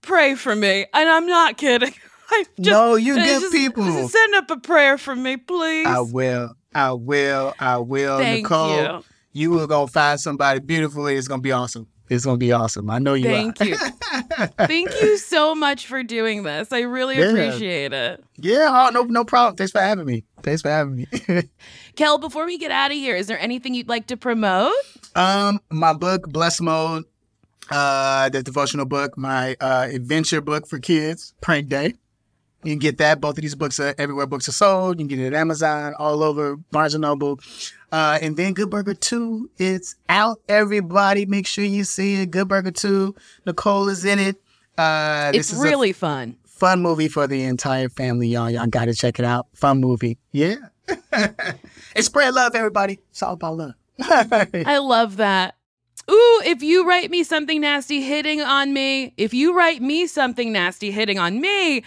[0.03, 1.93] Pray for me, and I'm not kidding.
[2.31, 3.85] I just, No, you uh, good just- people.
[3.85, 5.87] just Send up a prayer for me, please.
[5.87, 6.55] I will.
[6.75, 7.55] I will.
[7.59, 8.19] I will.
[8.19, 9.05] Thank Nicole, you.
[9.33, 11.07] you will gonna find somebody beautiful.
[11.07, 11.87] It's gonna be awesome.
[12.11, 12.89] It's gonna be awesome.
[12.89, 13.65] I know you Thank are.
[13.67, 13.77] you.
[14.59, 16.73] Thank you so much for doing this.
[16.73, 17.27] I really Yeah.
[17.31, 18.25] appreciate it.
[18.37, 18.69] Yeah.
[18.71, 19.57] Oh, no, no problem.
[19.57, 20.25] Thanks for having me.
[20.43, 21.07] Thanks for having me.
[21.97, 24.73] Kel, before we get out of here, is there anything you'd like to promote?
[25.15, 27.05] Um, my book, Blessed Mode,
[27.71, 31.95] uh, the devotional book, my uh, adventure book for kids, Prank Day.
[32.65, 33.21] You can get that.
[33.21, 34.99] Both of these books are everywhere books are sold.
[34.99, 37.39] You can get it at Amazon, all over Barnes and Noble.
[37.93, 41.25] Uh, and then Good Burger 2, it's out, everybody.
[41.25, 42.31] Make sure you see it.
[42.31, 43.15] Good Burger 2.
[43.47, 44.37] Nicole is in it.
[44.77, 46.37] Uh, It's is really fun.
[46.47, 48.51] fun movie for the entire family, y'all.
[48.51, 49.47] Y'all got to check it out.
[49.55, 50.19] Fun movie.
[50.33, 50.57] Yeah.
[51.13, 52.99] and spread love, everybody.
[53.11, 53.75] It's all about love.
[54.01, 55.55] I love that.
[56.11, 60.53] Ooh, if you write me something nasty hitting on me, if you write me something
[60.53, 61.83] nasty hitting on me,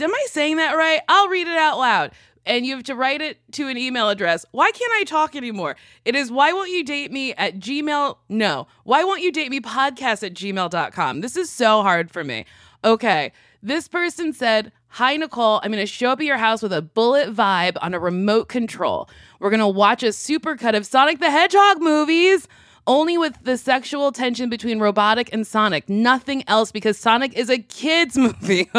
[0.00, 1.00] am I saying that right?
[1.08, 2.12] I'll read it out loud.
[2.44, 4.46] And you have to write it to an email address.
[4.52, 5.74] Why can't I talk anymore?
[6.04, 8.18] It is why won't you date me at Gmail?
[8.28, 8.68] No.
[8.84, 11.22] Why won't you date me podcast at gmail.com?
[11.22, 12.44] This is so hard for me.
[12.84, 13.32] Okay.
[13.62, 15.60] This person said, Hi, Nicole.
[15.62, 18.48] I'm going to show up at your house with a bullet vibe on a remote
[18.48, 19.10] control.
[19.40, 22.48] We're going to watch a supercut of Sonic the Hedgehog movies,
[22.86, 25.88] only with the sexual tension between Robotnik and Sonic.
[25.88, 28.70] Nothing else because Sonic is a kid's movie.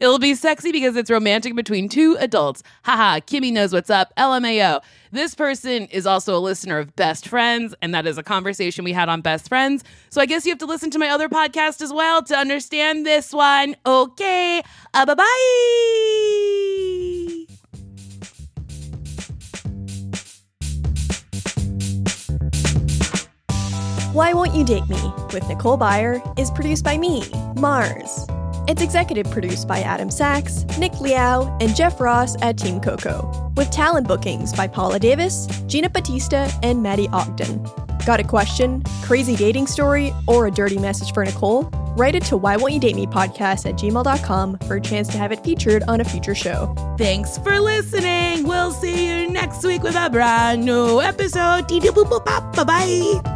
[0.00, 2.62] It'll be sexy because it's romantic between two adults.
[2.84, 4.12] Haha, Kimmy knows what's up.
[4.16, 4.82] LMAO.
[5.12, 8.92] This person is also a listener of Best Friends, and that is a conversation we
[8.92, 9.84] had on Best Friends.
[10.10, 13.06] So I guess you have to listen to my other podcast as well to understand
[13.06, 13.76] this one.
[13.86, 14.62] Okay.
[14.92, 16.05] Uh, bye bye.
[24.16, 27.22] Why Won't You Date Me with Nicole Byer is produced by me,
[27.54, 28.26] Mars.
[28.66, 33.70] It's executive produced by Adam Sachs, Nick Liao, and Jeff Ross at Team Coco, with
[33.70, 37.62] talent bookings by Paula Davis, Gina Batista, and Maddie Ogden.
[38.06, 41.64] Got a question, crazy dating story, or a dirty message for Nicole?
[41.98, 45.18] Write it to Why Won't You Date Me podcast at gmail.com for a chance to
[45.18, 46.74] have it featured on a future show.
[46.96, 48.44] Thanks for listening.
[48.48, 51.68] We'll see you next week with a brand new episode.
[51.68, 53.35] Bye bye.